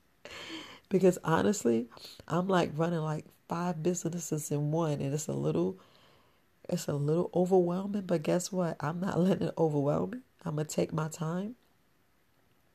because 0.90 1.18
honestly, 1.24 1.88
I'm 2.28 2.48
like 2.48 2.72
running 2.76 3.00
like 3.00 3.26
five 3.48 3.82
businesses 3.82 4.52
in 4.52 4.72
one, 4.72 5.00
and 5.02 5.14
it's 5.14 5.28
a 5.28 5.34
little 5.34 5.80
it's 6.68 6.88
a 6.88 6.94
little 6.94 7.32
overwhelming, 7.34 8.04
but 8.04 8.24
guess 8.24 8.52
what? 8.52 8.78
I'm 8.80 9.00
not 9.00 9.20
letting 9.22 9.48
it 9.48 9.54
overwhelm 9.58 10.12
me. 10.12 10.18
I'm 10.46 10.56
gonna 10.56 10.68
take 10.68 10.94
my 10.94 11.08
time. 11.08 11.56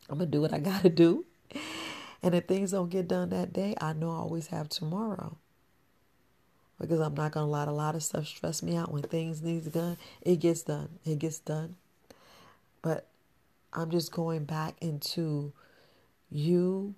I'm 0.08 0.18
gonna 0.18 0.30
do 0.30 0.40
what 0.40 0.52
I 0.52 0.58
gotta 0.58 0.90
do. 0.90 1.24
And 2.22 2.34
if 2.34 2.46
things 2.46 2.70
don't 2.70 2.88
get 2.88 3.06
done 3.06 3.28
that 3.30 3.52
day, 3.52 3.74
I 3.80 3.92
know 3.92 4.10
I 4.10 4.16
always 4.16 4.46
have 4.46 4.70
tomorrow. 4.70 5.36
Because 6.81 7.00
I'm 7.00 7.14
not 7.14 7.33
gonna 7.33 7.50
let 7.50 7.69
a 7.69 7.73
lot 7.73 7.95
of 7.95 8.02
stuff 8.02 8.26
stress 8.26 8.62
me 8.62 8.76
out 8.76 8.93
when 8.93 9.02
things 9.02 9.43
need 9.43 9.71
done. 9.73 9.97
It 10.23 10.37
gets 10.37 10.62
done. 10.62 10.88
It 11.04 11.19
gets 11.19 11.38
done. 11.38 11.76
But 12.83 13.07
I'm 13.73 13.90
just 13.90 14.12
going 14.12 14.45
back 14.45 14.76
into 14.81 15.52
you, 16.31 16.95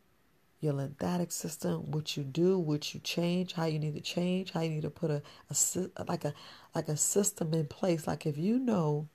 your 0.61 0.73
lymphatic 0.73 1.30
system, 1.30 1.90
what 1.90 2.16
you 2.16 2.25
do, 2.25 2.59
what 2.59 2.95
you 2.95 3.00
change, 3.00 3.52
how 3.52 3.66
you 3.66 3.78
need 3.78 3.95
to 3.95 4.00
change, 4.00 4.52
how 4.52 4.62
you 4.62 4.71
need 4.71 4.83
to 4.83 4.90
put 4.90 5.11
a, 5.11 5.23
a 5.50 6.04
like 6.09 6.25
a 6.25 6.35
like 6.75 6.88
a 6.88 6.97
system 6.97 7.52
in 7.54 7.66
place. 7.66 8.06
Like 8.06 8.26
if 8.26 8.37
you 8.37 8.59
know 8.59 9.09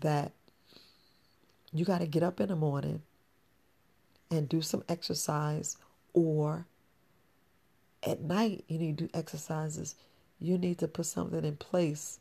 that 0.00 0.32
you 1.72 1.84
got 1.84 1.98
to 1.98 2.06
get 2.06 2.22
up 2.22 2.40
in 2.40 2.48
the 2.48 2.56
morning 2.56 3.02
and 4.30 4.48
do 4.48 4.62
some 4.62 4.84
exercise 4.88 5.76
or 6.12 6.66
at 8.06 8.20
night 8.22 8.64
you 8.68 8.78
need 8.78 8.98
to 8.98 9.04
do 9.06 9.10
exercises. 9.14 9.94
You 10.40 10.58
need 10.58 10.78
to 10.78 10.88
put 10.88 11.06
something 11.06 11.44
in 11.44 11.56
place 11.56 12.18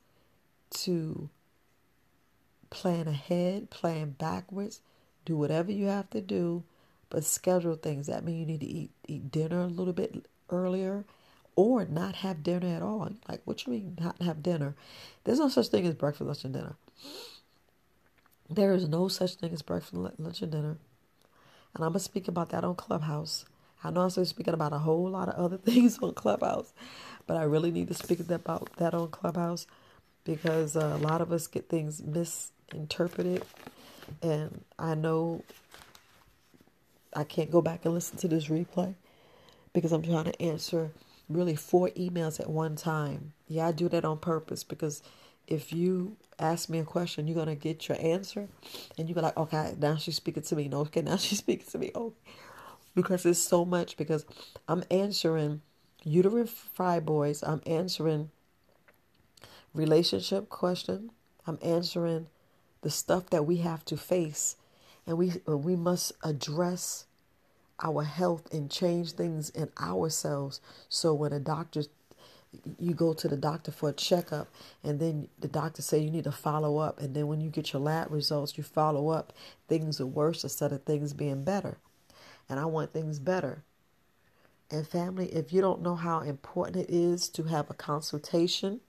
to 0.72 1.30
plan 2.70 3.08
ahead 3.08 3.70
plan 3.70 4.10
backwards 4.12 4.82
do 5.26 5.38
whatever 5.38 5.72
you 5.72 5.86
have 5.86 6.10
to 6.10 6.20
do 6.22 6.64
but 7.10 7.24
schedule 7.24 7.76
things. 7.76 8.08
That 8.08 8.24
means 8.24 8.40
you 8.40 8.46
need 8.46 8.62
to 8.62 8.66
eat 8.66 8.92
eat 9.08 9.32
dinner 9.32 9.62
a 9.62 9.68
little 9.68 9.94
bit 9.94 10.26
earlier 10.50 11.06
or 11.56 11.86
not 11.86 12.16
have 12.16 12.44
dinner 12.44 12.76
at 12.76 12.82
all. 12.82 13.12
Like 13.30 13.42
what 13.46 13.66
you 13.66 13.74
mean 13.74 13.98
not 14.02 14.22
have 14.22 14.42
dinner? 14.44 14.76
There's 15.24 15.40
no 15.40 15.50
such 15.50 15.68
thing 15.68 15.86
as 15.86 15.94
breakfast 15.96 16.28
lunch 16.28 16.44
and 16.46 16.54
dinner. 16.54 16.76
There 18.50 18.74
is 18.74 18.88
no 18.88 19.08
such 19.08 19.36
thing 19.36 19.54
as 19.54 19.62
breakfast 19.62 19.94
lunch 19.96 20.42
and 20.42 20.52
dinner. 20.52 20.78
And 21.76 21.84
I'm 21.84 21.92
going 21.92 21.94
to 21.94 22.00
speak 22.00 22.28
about 22.28 22.50
that 22.50 22.64
on 22.64 22.76
Clubhouse. 22.76 23.46
I 23.84 23.92
know 23.92 24.02
I'm 24.02 24.10
speaking 24.26 24.54
about 24.56 24.74
a 24.74 24.80
whole 24.80 25.10
lot 25.10 25.30
of 25.30 25.36
other 25.36 25.58
things 25.60 26.00
on 26.00 26.14
Clubhouse, 26.14 26.74
but 27.28 27.38
I 27.38 27.44
really 27.44 27.72
need 27.72 27.90
to 27.90 27.94
speak 27.96 28.20
about 28.22 28.70
that 28.78 28.94
on 28.94 29.10
Clubhouse 29.10 29.68
because 30.26 30.78
uh, 30.78 30.94
a 30.96 31.00
lot 31.00 31.22
of 31.22 31.32
us 31.32 31.48
get 31.48 31.70
things 31.70 32.04
misinterpreted. 32.04 33.44
And 34.22 34.64
I 34.80 34.96
know 34.96 35.44
I 37.16 37.24
can't 37.26 37.52
go 37.52 37.62
back 37.62 37.86
and 37.86 37.94
listen 37.94 38.18
to 38.20 38.28
this 38.30 38.48
replay 38.48 38.96
because 39.74 39.92
I'm 39.92 40.04
trying 40.04 40.26
to 40.26 40.42
answer 40.42 40.92
really 41.30 41.56
four 41.56 41.90
emails 41.92 42.40
at 42.40 42.50
one 42.50 42.76
time. 42.76 43.34
Yeah, 43.48 43.68
I 43.68 43.72
do 43.74 43.90
that 43.90 44.06
on 44.06 44.20
purpose 44.20 44.64
because 44.64 45.04
if 45.48 45.74
you 45.74 46.18
ask 46.40 46.70
me 46.70 46.80
a 46.80 46.84
question, 46.86 47.28
you're 47.28 47.38
gonna 47.38 47.56
get 47.56 47.88
your 47.90 47.98
answer, 48.02 48.48
and 48.98 49.10
you 49.10 49.16
be 49.16 49.22
like, 49.22 49.38
okay, 49.38 49.76
now 49.80 49.98
she's 49.98 50.16
speaking 50.18 50.44
to 50.44 50.56
me. 50.56 50.68
No, 50.70 50.82
okay, 50.82 51.02
now 51.02 51.18
she's 51.18 51.40
speaking 51.46 51.68
to 51.72 51.78
me. 51.80 51.92
Oh, 51.96 52.14
because 52.96 53.26
it's 53.26 53.40
so 53.40 53.66
much. 53.66 53.98
Because 53.98 54.26
I'm 54.68 54.84
answering 54.90 55.62
uterine 56.04 56.48
fibroids. 56.48 57.48
I'm 57.48 57.62
answering 57.66 58.32
relationship 59.74 60.50
question. 60.50 61.12
I'm 61.46 61.60
answering 61.62 62.28
the 62.82 62.90
stuff 62.90 63.30
that 63.30 63.46
we 63.46 63.58
have 63.58 63.86
to 63.86 63.98
face, 63.98 64.56
and 65.08 65.18
we 65.18 65.34
uh, 65.48 65.58
we 65.58 65.76
must 65.76 66.14
address 66.24 67.06
our 67.82 68.04
health 68.04 68.54
and 68.54 68.70
change 68.70 69.14
things 69.14 69.50
in 69.50 69.70
ourselves. 69.80 70.62
So 70.90 71.14
when 71.14 71.34
a 71.34 71.40
doctor 71.40 71.84
you 72.78 72.94
go 72.94 73.14
to 73.14 73.28
the 73.28 73.38
doctor 73.38 73.72
for 73.72 73.90
a 73.90 73.94
checkup 73.94 74.48
and 74.84 75.00
then 75.00 75.28
the 75.40 75.48
doctor 75.48 75.82
say 75.82 76.00
you 76.00 76.12
need 76.12 76.24
to 76.26 76.32
follow 76.32 76.78
up 76.78 77.00
and 77.00 77.16
then 77.16 77.28
when 77.28 77.42
you 77.42 77.50
get 77.50 77.74
your 77.74 77.82
lab 77.82 78.12
results 78.12 78.58
you 78.58 78.64
follow 78.64 79.10
up 79.10 79.34
things 79.68 80.00
are 80.00 80.06
worse 80.06 80.44
instead 80.44 80.72
of 80.72 80.84
things 80.84 81.14
being 81.14 81.44
better 81.44 81.78
and 82.54 82.60
i 82.60 82.66
want 82.66 82.94
things 82.94 83.18
better 83.18 83.64
and 84.70 84.88
family 84.88 85.26
if 85.34 85.52
you 85.52 85.60
don't 85.60 85.82
know 85.82 85.96
how 85.96 86.20
important 86.20 86.78
it 86.78 86.94
is 86.94 87.28
to 87.28 87.46
have 87.46 87.68
a 87.68 87.74
consultation 87.74 88.80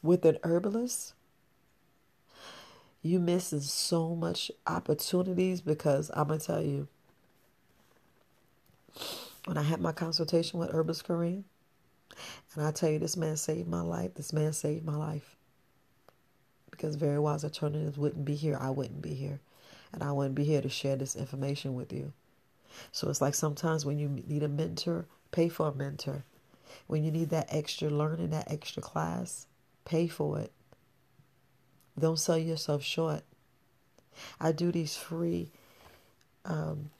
with 0.00 0.24
an 0.24 0.38
herbalist 0.44 1.12
you 3.02 3.18
missing 3.18 3.60
so 3.60 4.14
much 4.14 4.48
opportunities 4.64 5.60
because 5.60 6.08
i'm 6.14 6.28
gonna 6.28 6.38
tell 6.38 6.62
you 6.62 6.86
when 9.46 9.58
i 9.58 9.62
had 9.62 9.80
my 9.80 9.90
consultation 9.90 10.60
with 10.60 10.70
herbalist 10.70 11.04
Kareem, 11.04 11.42
and 12.54 12.64
I 12.64 12.70
tell 12.70 12.90
you, 12.90 12.98
this 12.98 13.16
man 13.16 13.36
saved 13.36 13.68
my 13.68 13.80
life. 13.80 14.14
This 14.14 14.32
man 14.32 14.52
saved 14.52 14.84
my 14.84 14.96
life. 14.96 15.36
Because 16.70 16.96
Very 16.96 17.18
Wise 17.18 17.44
Alternatives 17.44 17.98
wouldn't 17.98 18.24
be 18.24 18.34
here. 18.34 18.58
I 18.60 18.70
wouldn't 18.70 19.02
be 19.02 19.14
here. 19.14 19.40
And 19.92 20.02
I 20.02 20.12
wouldn't 20.12 20.34
be 20.34 20.44
here 20.44 20.62
to 20.62 20.68
share 20.68 20.96
this 20.96 21.16
information 21.16 21.74
with 21.74 21.92
you. 21.92 22.12
So 22.90 23.10
it's 23.10 23.20
like 23.20 23.34
sometimes 23.34 23.84
when 23.84 23.98
you 23.98 24.08
need 24.08 24.42
a 24.42 24.48
mentor, 24.48 25.06
pay 25.30 25.48
for 25.48 25.68
a 25.68 25.74
mentor. 25.74 26.24
When 26.86 27.04
you 27.04 27.10
need 27.10 27.30
that 27.30 27.48
extra 27.50 27.90
learning, 27.90 28.30
that 28.30 28.50
extra 28.50 28.82
class, 28.82 29.46
pay 29.84 30.08
for 30.08 30.38
it. 30.38 30.52
Don't 31.98 32.18
sell 32.18 32.38
yourself 32.38 32.82
short. 32.82 33.22
I 34.40 34.52
do 34.52 34.72
these 34.72 34.96
free, 34.96 35.50
um, 36.46 36.90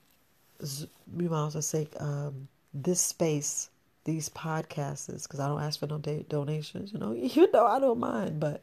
you 0.60 1.30
might 1.30 1.30
well 1.30 1.50
say, 1.50 1.88
um, 1.98 2.48
this 2.74 3.00
space 3.00 3.70
these 4.04 4.28
podcasts 4.28 5.06
because 5.22 5.40
I 5.40 5.46
don't 5.46 5.62
ask 5.62 5.78
for 5.78 5.86
no 5.86 5.98
donations. 5.98 6.92
You 6.92 6.98
know, 6.98 7.12
you 7.16 7.50
know 7.52 7.66
I 7.66 7.78
don't 7.78 7.98
mind, 7.98 8.40
but 8.40 8.62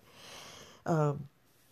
um, 0.85 1.27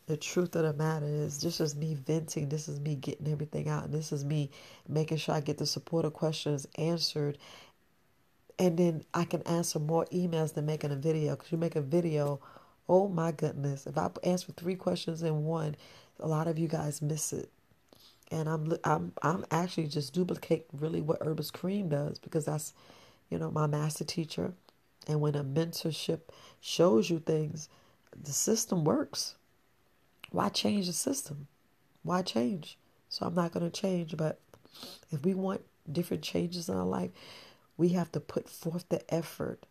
the 0.07 0.17
truth 0.17 0.55
of 0.55 0.63
the 0.63 0.73
matter 0.73 1.07
is, 1.07 1.39
this 1.41 1.61
is 1.61 1.75
me 1.75 1.95
venting. 1.95 2.49
This 2.49 2.67
is 2.69 2.79
me 2.79 2.95
getting 2.95 3.31
everything 3.31 3.69
out, 3.69 3.85
and 3.85 3.93
this 3.93 4.11
is 4.13 4.25
me 4.25 4.51
making 4.89 5.17
sure 5.17 5.35
I 5.35 5.41
get 5.41 5.57
the 5.59 5.65
supporter 5.67 6.11
questions 6.11 6.67
answered. 6.77 7.37
And 8.59 8.77
then 8.77 9.03
I 9.13 9.25
can 9.25 9.41
answer 9.43 9.79
more 9.79 10.05
emails 10.13 10.53
than 10.53 10.65
making 10.65 10.91
a 10.91 10.95
video. 10.97 11.35
Because 11.35 11.51
you 11.51 11.57
make 11.59 11.75
a 11.75 11.81
video, 11.81 12.39
oh 12.89 13.07
my 13.09 13.31
goodness! 13.33 13.87
If 13.87 13.97
I 13.97 14.09
answer 14.23 14.53
three 14.53 14.75
questions 14.75 15.23
in 15.23 15.45
one, 15.45 15.75
a 16.19 16.27
lot 16.27 16.47
of 16.47 16.59
you 16.59 16.67
guys 16.67 17.01
miss 17.01 17.33
it. 17.33 17.49
and 18.31 18.49
I'm 18.49 18.77
I'm 18.83 19.13
I'm 19.23 19.45
actually 19.51 19.87
just 19.87 20.13
duplicate 20.13 20.67
really 20.73 21.01
what 21.01 21.21
Herbis 21.21 21.51
Kareem 21.51 21.89
does 21.89 22.19
because 22.19 22.45
that's 22.45 22.73
you 23.29 23.39
know 23.39 23.51
my 23.51 23.67
master 23.67 24.05
teacher, 24.05 24.53
and 25.07 25.21
when 25.21 25.35
a 25.35 25.45
mentorship 25.45 26.21
shows 26.61 27.09
you 27.09 27.19
things, 27.19 27.69
the 28.21 28.33
system 28.33 28.85
works. 28.85 29.36
Why 30.31 30.49
change 30.49 30.87
the 30.87 30.93
system? 30.93 31.47
Why 32.03 32.21
change? 32.21 32.77
So 33.09 33.25
I'm 33.25 33.35
not 33.35 33.51
going 33.51 33.69
to 33.69 33.81
change, 33.81 34.15
but 34.17 34.39
if 35.11 35.23
we 35.23 35.33
want 35.33 35.61
different 35.91 36.23
changes 36.23 36.69
in 36.69 36.75
our 36.75 36.85
life, 36.85 37.11
we 37.77 37.89
have 37.89 38.11
to 38.13 38.19
put 38.19 38.49
forth 38.49 38.87
the 38.89 39.13
effort. 39.13 39.65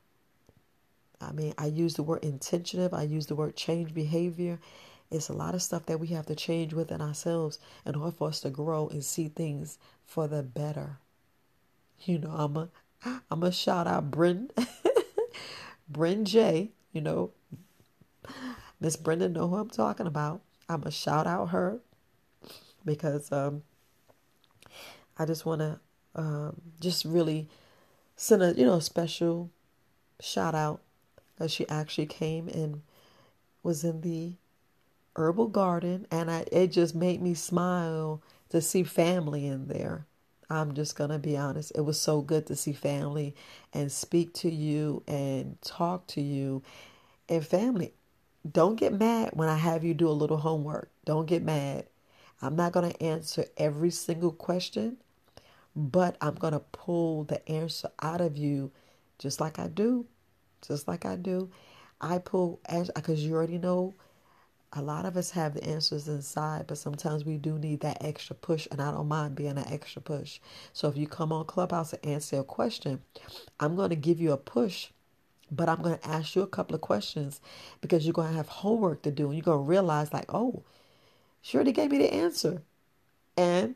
I 1.21 1.33
mean, 1.33 1.55
I 1.59 1.67
use 1.67 1.95
the 1.95 2.03
word 2.03 2.25
intentional, 2.25 2.95
I 2.95 3.03
use 3.03 3.27
the 3.27 3.35
word 3.35 3.57
change 3.57 3.95
behavior. 3.95 4.59
It's 5.11 5.29
a 5.29 5.35
lot 5.35 5.55
of 5.55 5.63
stuff 5.63 5.87
that 5.87 6.01
we 6.01 6.09
have 6.09 6.27
to 6.27 6.35
change 6.35 6.73
within 6.73 7.01
ourselves 7.01 7.59
in 7.85 7.95
order 7.95 8.11
for 8.11 8.29
us 8.29 8.41
to 8.41 8.51
grow 8.51 8.89
and 8.89 9.05
see 9.05 9.29
things 9.29 9.79
for 10.05 10.27
the 10.27 10.43
better. 10.43 10.99
You 12.01 12.19
know, 12.19 12.31
I'm 12.31 12.57
a 12.57 12.69
I'm 13.31 13.43
a 13.43 13.53
shout 13.53 13.87
out 13.87 14.11
Bryn 14.11 14.51
Bryn 15.89 16.25
J, 16.25 16.73
you 16.93 17.01
know. 17.01 17.31
Miss 18.81 18.97
Brenda 18.97 19.29
know 19.29 19.49
who 19.49 19.57
I'm 19.57 19.71
talking 19.71 20.07
about. 20.07 20.43
I'm 20.69 20.83
a 20.83 20.91
shout 20.91 21.27
out 21.27 21.51
her 21.51 21.81
because 22.85 23.31
um 23.33 23.63
I 25.19 25.25
just 25.25 25.47
want 25.47 25.61
to 25.61 25.81
um, 26.15 26.61
just 26.81 27.05
really 27.05 27.49
send 28.17 28.43
a 28.43 28.55
you 28.55 28.67
know 28.67 28.81
special 28.81 29.51
shout 30.21 30.55
out 30.55 30.81
that 31.39 31.51
she 31.51 31.69
actually 31.69 32.07
came 32.07 32.49
and 32.49 32.83
was 33.63 33.85
in 33.85 34.01
the 34.01 34.35
herbal 35.17 35.49
garden. 35.49 36.07
And 36.11 36.31
I, 36.31 36.45
it 36.53 36.69
just 36.69 36.95
made 36.95 37.21
me 37.21 37.35
smile 37.35 38.23
to 38.51 38.61
see 38.61 38.83
family 38.83 39.47
in 39.47 39.69
there. 39.69 40.07
I'm 40.49 40.75
just 40.75 40.97
going 40.97 41.11
to 41.11 41.19
be 41.19 41.37
honest. 41.37 41.73
It 41.75 41.81
was 41.81 42.01
so 42.01 42.21
good 42.21 42.47
to 42.47 42.57
see 42.57 42.73
family 42.73 43.35
and 43.73 43.91
speak 43.91 44.33
to 44.35 44.51
you 44.51 45.03
and 45.09 45.61
talk 45.61 46.07
to 46.09 46.21
you 46.21 46.63
and 47.29 47.45
family 47.45 47.93
don't 48.53 48.76
get 48.76 48.93
mad 48.93 49.31
when 49.35 49.49
i 49.49 49.57
have 49.57 49.85
you 49.85 49.95
do 49.95 50.09
a 50.09 50.11
little 50.11 50.38
homework 50.38 50.91
don't 51.05 51.26
get 51.26 51.43
mad 51.43 51.87
i'm 52.43 52.57
not 52.57 52.73
going 52.73 52.91
to 52.91 53.03
answer 53.03 53.45
every 53.59 53.91
single 53.91 54.33
question 54.33 54.97
but 55.76 56.17
I'm 56.23 56.35
going 56.37 56.55
to 56.55 56.61
pull 56.61 57.25
the 57.25 57.47
answer 57.50 57.91
out 58.03 58.21
of 58.23 58.37
you 58.37 58.73
just 59.19 59.41
like 59.41 59.59
I 59.59 59.69
do. 59.69 60.07
Just 60.67 60.88
like 60.88 61.05
I 61.07 61.17
do. 61.17 61.50
I 62.00 62.19
pull, 62.19 62.61
as, 62.67 62.91
because 62.95 63.25
you 63.25 63.35
already 63.35 63.59
know 63.59 63.95
a 64.73 64.83
lot 64.83 65.07
of 65.07 65.17
us 65.17 65.31
have 65.33 65.55
the 65.55 65.65
answers 65.65 66.09
inside, 66.09 66.67
but 66.67 66.79
sometimes 66.79 67.25
we 67.25 67.38
do 67.38 67.59
need 67.59 67.81
that 67.81 68.05
extra 68.05 68.37
push, 68.37 68.69
and 68.71 68.83
I 68.83 68.93
don't 68.93 69.09
mind 69.09 69.37
being 69.37 69.59
an 69.59 69.69
extra 69.69 70.03
push. 70.03 70.41
So 70.73 70.88
if 70.88 70.97
you 70.97 71.07
come 71.09 71.33
on 71.33 71.47
Clubhouse 71.47 71.93
and 71.95 72.07
answer 72.07 72.41
a 72.41 72.45
question, 72.45 73.03
I'm 73.61 73.76
going 73.76 73.91
to 73.91 73.97
give 73.97 74.21
you 74.21 74.33
a 74.33 74.38
push, 74.38 74.88
but 75.50 75.69
I'm 75.69 75.83
going 75.83 75.99
to 75.99 76.09
ask 76.09 76.35
you 76.35 76.43
a 76.43 76.47
couple 76.47 76.75
of 76.75 76.81
questions 76.81 77.41
because 77.81 78.05
you're 78.05 78.12
going 78.12 78.31
to 78.31 78.37
have 78.37 78.49
homework 78.49 79.03
to 79.03 79.11
do, 79.11 79.26
and 79.26 79.35
you're 79.35 79.43
going 79.43 79.65
to 79.65 79.71
realize, 79.71 80.12
like, 80.12 80.33
oh, 80.35 80.62
sure, 81.43 81.65
they 81.65 81.73
gave 81.73 81.91
me 81.91 81.99
the 81.99 82.12
answer. 82.12 82.62
And 83.37 83.75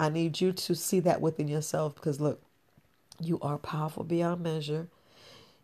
I 0.00 0.08
need 0.08 0.40
you 0.40 0.52
to 0.52 0.74
see 0.74 1.00
that 1.00 1.20
within 1.20 1.48
yourself 1.48 1.94
because 1.94 2.20
look, 2.20 2.42
you 3.20 3.38
are 3.40 3.58
powerful 3.58 4.04
beyond 4.04 4.42
measure. 4.42 4.88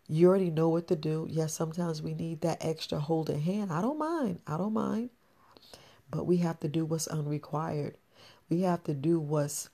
You 0.07 0.27
already 0.27 0.49
know 0.49 0.69
what 0.69 0.87
to 0.87 0.95
do. 0.95 1.27
Yes, 1.29 1.53
sometimes 1.53 2.01
we 2.01 2.13
need 2.13 2.41
that 2.41 2.63
extra 2.63 2.99
holding 2.99 3.41
hand. 3.41 3.71
I 3.71 3.81
don't 3.81 3.97
mind. 3.97 4.39
I 4.45 4.57
don't 4.57 4.73
mind. 4.73 5.09
But 6.09 6.25
we 6.25 6.37
have 6.37 6.59
to 6.61 6.67
do 6.67 6.85
what's 6.85 7.07
unrequired. 7.07 7.95
We 8.49 8.61
have 8.61 8.83
to 8.83 8.93
do 8.93 9.19
what's 9.19 9.69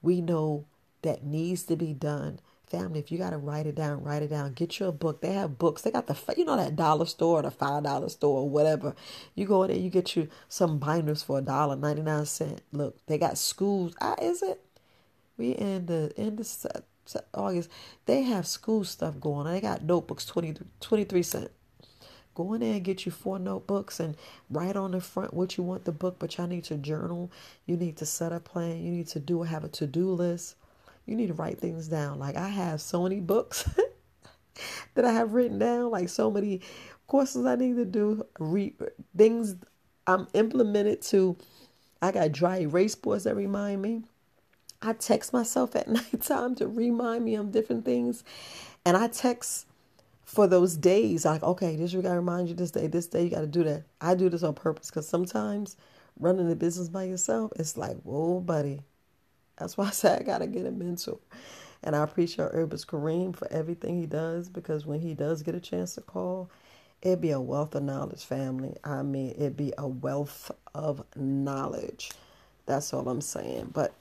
we 0.00 0.20
know 0.20 0.66
that 1.02 1.24
needs 1.24 1.64
to 1.64 1.76
be 1.76 1.92
done 1.92 2.38
family, 2.72 2.98
if 2.98 3.12
you 3.12 3.18
got 3.18 3.30
to 3.30 3.38
write 3.38 3.66
it 3.66 3.74
down, 3.74 4.02
write 4.02 4.22
it 4.22 4.30
down. 4.30 4.54
Get 4.54 4.80
your 4.80 4.90
book. 4.90 5.20
They 5.20 5.34
have 5.34 5.58
books. 5.58 5.82
They 5.82 5.90
got 5.90 6.06
the, 6.06 6.16
you 6.36 6.44
know, 6.44 6.56
that 6.56 6.74
dollar 6.74 7.06
store 7.06 7.40
or 7.40 7.42
the 7.42 7.50
five 7.50 7.84
dollar 7.84 8.08
store 8.08 8.40
or 8.40 8.48
whatever. 8.48 8.96
You 9.34 9.46
go 9.46 9.62
in 9.62 9.70
there, 9.70 9.78
you 9.78 9.90
get 9.90 10.16
you 10.16 10.28
some 10.48 10.78
binders 10.78 11.22
for 11.22 11.38
a 11.38 11.42
dollar 11.42 11.76
ninety 11.76 12.02
nine 12.02 12.26
cent. 12.26 12.62
Look, 12.72 12.96
they 13.06 13.18
got 13.18 13.38
schools. 13.38 13.94
Ah, 14.00 14.16
is 14.20 14.42
it? 14.42 14.60
We 15.36 15.50
in 15.52 15.86
the 15.86 16.12
in 16.16 16.36
the 16.36 16.82
August. 17.34 17.70
They 18.06 18.22
have 18.22 18.46
school 18.46 18.84
stuff 18.84 19.20
going 19.20 19.46
on. 19.46 19.52
They 19.52 19.60
got 19.60 19.82
notebooks 19.82 20.24
20, 20.24 20.54
23 20.80 21.22
cent. 21.22 21.50
Go 22.34 22.54
in 22.54 22.60
there 22.60 22.74
and 22.74 22.84
get 22.84 23.04
you 23.04 23.12
four 23.12 23.38
notebooks 23.38 24.00
and 24.00 24.16
write 24.48 24.76
on 24.76 24.92
the 24.92 25.00
front 25.00 25.34
what 25.34 25.58
you 25.58 25.64
want 25.64 25.84
the 25.84 25.92
book, 25.92 26.16
but 26.18 26.36
y'all 26.38 26.46
need 26.46 26.64
to 26.64 26.76
journal. 26.76 27.30
You 27.66 27.76
need 27.76 27.98
to 27.98 28.06
set 28.06 28.32
a 28.32 28.40
plan. 28.40 28.82
You 28.82 28.90
need 28.90 29.08
to 29.08 29.20
do 29.20 29.42
have 29.42 29.64
a 29.64 29.68
to 29.68 29.86
do 29.86 30.10
list. 30.12 30.56
You 31.06 31.16
need 31.16 31.28
to 31.28 31.34
write 31.34 31.58
things 31.58 31.88
down. 31.88 32.18
Like 32.18 32.36
I 32.36 32.48
have 32.48 32.80
so 32.80 33.02
many 33.02 33.20
books 33.20 33.68
that 34.94 35.04
I 35.04 35.12
have 35.12 35.32
written 35.32 35.58
down, 35.58 35.90
like 35.90 36.08
so 36.08 36.30
many 36.30 36.60
courses 37.06 37.44
I 37.46 37.56
need 37.56 37.76
to 37.76 37.84
do, 37.84 38.24
re- 38.38 38.74
things 39.16 39.56
I'm 40.06 40.26
implemented 40.34 41.02
to. 41.02 41.36
I 42.00 42.10
got 42.10 42.32
dry 42.32 42.58
erase 42.58 42.94
boards 42.94 43.24
that 43.24 43.36
remind 43.36 43.82
me. 43.82 44.02
I 44.80 44.92
text 44.94 45.32
myself 45.32 45.76
at 45.76 45.88
nighttime 45.88 46.54
to 46.56 46.66
remind 46.66 47.24
me 47.24 47.36
of 47.36 47.52
different 47.52 47.84
things. 47.84 48.24
And 48.84 48.96
I 48.96 49.08
text 49.08 49.66
for 50.24 50.46
those 50.46 50.76
days, 50.76 51.24
like, 51.24 51.42
okay, 51.42 51.76
this 51.76 51.92
you 51.92 52.02
gotta 52.02 52.16
remind 52.16 52.48
you 52.48 52.54
this 52.54 52.70
day, 52.70 52.86
this 52.86 53.06
day 53.06 53.24
you 53.24 53.30
gotta 53.30 53.46
do 53.46 53.62
that. 53.64 53.84
I 54.00 54.14
do 54.14 54.28
this 54.28 54.42
on 54.42 54.54
purpose 54.54 54.90
because 54.90 55.06
sometimes 55.08 55.76
running 56.18 56.48
the 56.48 56.56
business 56.56 56.88
by 56.88 57.04
yourself, 57.04 57.52
it's 57.56 57.76
like, 57.76 57.98
whoa, 58.02 58.40
buddy, 58.40 58.80
that's 59.62 59.76
why 59.76 59.86
I 59.86 59.90
say 59.90 60.16
I 60.16 60.22
gotta 60.22 60.46
get 60.46 60.66
a 60.66 60.70
mentor. 60.70 61.18
And 61.84 61.96
I 61.96 62.02
appreciate 62.02 62.52
Herbis 62.52 62.86
Kareem 62.86 63.34
for 63.34 63.50
everything 63.50 63.98
he 63.98 64.06
does 64.06 64.48
because 64.48 64.86
when 64.86 65.00
he 65.00 65.14
does 65.14 65.42
get 65.42 65.54
a 65.54 65.60
chance 65.60 65.94
to 65.94 66.00
call, 66.00 66.50
it'd 67.00 67.20
be 67.20 67.30
a 67.30 67.40
wealth 67.40 67.74
of 67.74 67.82
knowledge, 67.82 68.24
family. 68.24 68.76
I 68.84 69.02
mean, 69.02 69.30
it'd 69.36 69.56
be 69.56 69.72
a 69.78 69.88
wealth 69.88 70.52
of 70.74 71.04
knowledge. 71.16 72.12
That's 72.66 72.92
all 72.92 73.08
I'm 73.08 73.20
saying. 73.20 73.70
But 73.72 73.92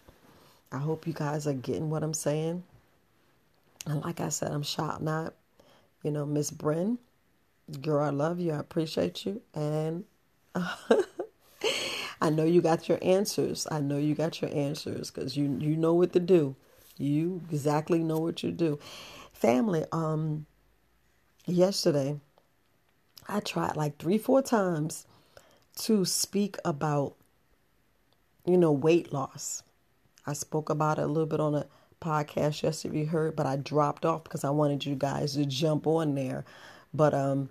I 0.71 0.77
hope 0.77 1.07
you 1.07 1.13
guys 1.13 1.47
are 1.47 1.53
getting 1.53 1.89
what 1.89 2.03
I'm 2.03 2.13
saying. 2.13 2.63
And 3.87 4.01
like 4.03 4.19
I 4.21 4.29
said, 4.29 4.51
I'm 4.51 4.63
shouting 4.63 5.07
out, 5.07 5.33
you 6.03 6.11
know, 6.11 6.25
Miss 6.25 6.51
Bryn. 6.51 6.99
Girl, 7.81 8.03
I 8.03 8.09
love 8.09 8.39
you. 8.39 8.51
I 8.51 8.59
appreciate 8.59 9.25
you. 9.25 9.41
And 9.55 10.03
I 12.21 12.29
know 12.29 12.43
you 12.43 12.61
got 12.61 12.87
your 12.87 12.99
answers. 13.01 13.67
I 13.71 13.81
know 13.81 13.97
you 13.97 14.13
got 14.13 14.41
your 14.41 14.53
answers 14.53 15.09
because 15.09 15.35
you 15.35 15.57
you 15.59 15.75
know 15.75 15.95
what 15.95 16.13
to 16.13 16.19
do. 16.19 16.55
You 16.97 17.41
exactly 17.51 18.03
know 18.03 18.19
what 18.19 18.37
to 18.37 18.51
do. 18.51 18.79
Family, 19.33 19.85
um, 19.91 20.45
yesterday 21.47 22.19
I 23.27 23.39
tried 23.39 23.75
like 23.75 23.97
three, 23.97 24.19
four 24.19 24.43
times 24.43 25.07
to 25.77 26.05
speak 26.05 26.57
about, 26.63 27.15
you 28.45 28.57
know, 28.57 28.71
weight 28.71 29.11
loss. 29.11 29.63
I 30.27 30.33
spoke 30.33 30.69
about 30.69 30.99
it 30.99 31.03
a 31.03 31.07
little 31.07 31.25
bit 31.25 31.39
on 31.39 31.55
a 31.55 31.65
podcast 31.99 32.61
yesterday 32.63 32.99
you 32.99 33.05
heard, 33.07 33.35
but 33.35 33.45
I 33.47 33.55
dropped 33.55 34.05
off 34.05 34.23
because 34.23 34.43
I 34.43 34.49
wanted 34.51 34.85
you 34.85 34.95
guys 34.95 35.33
to 35.33 35.45
jump 35.45 35.87
on 35.87 36.13
there. 36.13 36.45
But 36.93 37.13
um 37.15 37.49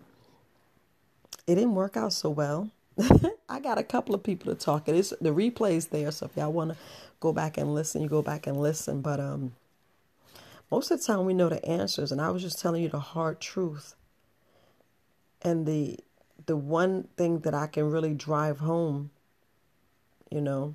it 1.46 1.56
didn't 1.56 1.74
work 1.74 1.96
out 1.96 2.12
so 2.12 2.30
well. 2.30 2.70
I 3.48 3.60
got 3.60 3.78
a 3.78 3.82
couple 3.82 4.14
of 4.14 4.22
people 4.22 4.52
to 4.52 4.58
talk. 4.58 4.88
It 4.88 4.94
is 4.94 5.14
the 5.20 5.30
replay's 5.30 5.86
there, 5.86 6.10
so 6.10 6.26
if 6.26 6.36
y'all 6.36 6.52
want 6.52 6.72
to 6.72 6.76
go 7.20 7.32
back 7.32 7.58
and 7.58 7.74
listen, 7.74 8.02
you 8.02 8.08
go 8.08 8.22
back 8.22 8.46
and 8.46 8.60
listen. 8.60 9.00
But 9.00 9.20
um, 9.20 9.52
most 10.70 10.90
of 10.90 11.00
the 11.00 11.06
time 11.06 11.24
we 11.24 11.34
know 11.34 11.48
the 11.48 11.64
answers, 11.64 12.12
and 12.12 12.20
I 12.20 12.30
was 12.30 12.42
just 12.42 12.60
telling 12.60 12.82
you 12.82 12.88
the 12.88 13.00
hard 13.00 13.40
truth. 13.40 13.94
And 15.42 15.66
the 15.66 15.98
the 16.46 16.56
one 16.56 17.08
thing 17.16 17.40
that 17.40 17.54
I 17.54 17.66
can 17.66 17.90
really 17.90 18.14
drive 18.14 18.58
home, 18.58 19.10
you 20.30 20.40
know, 20.40 20.74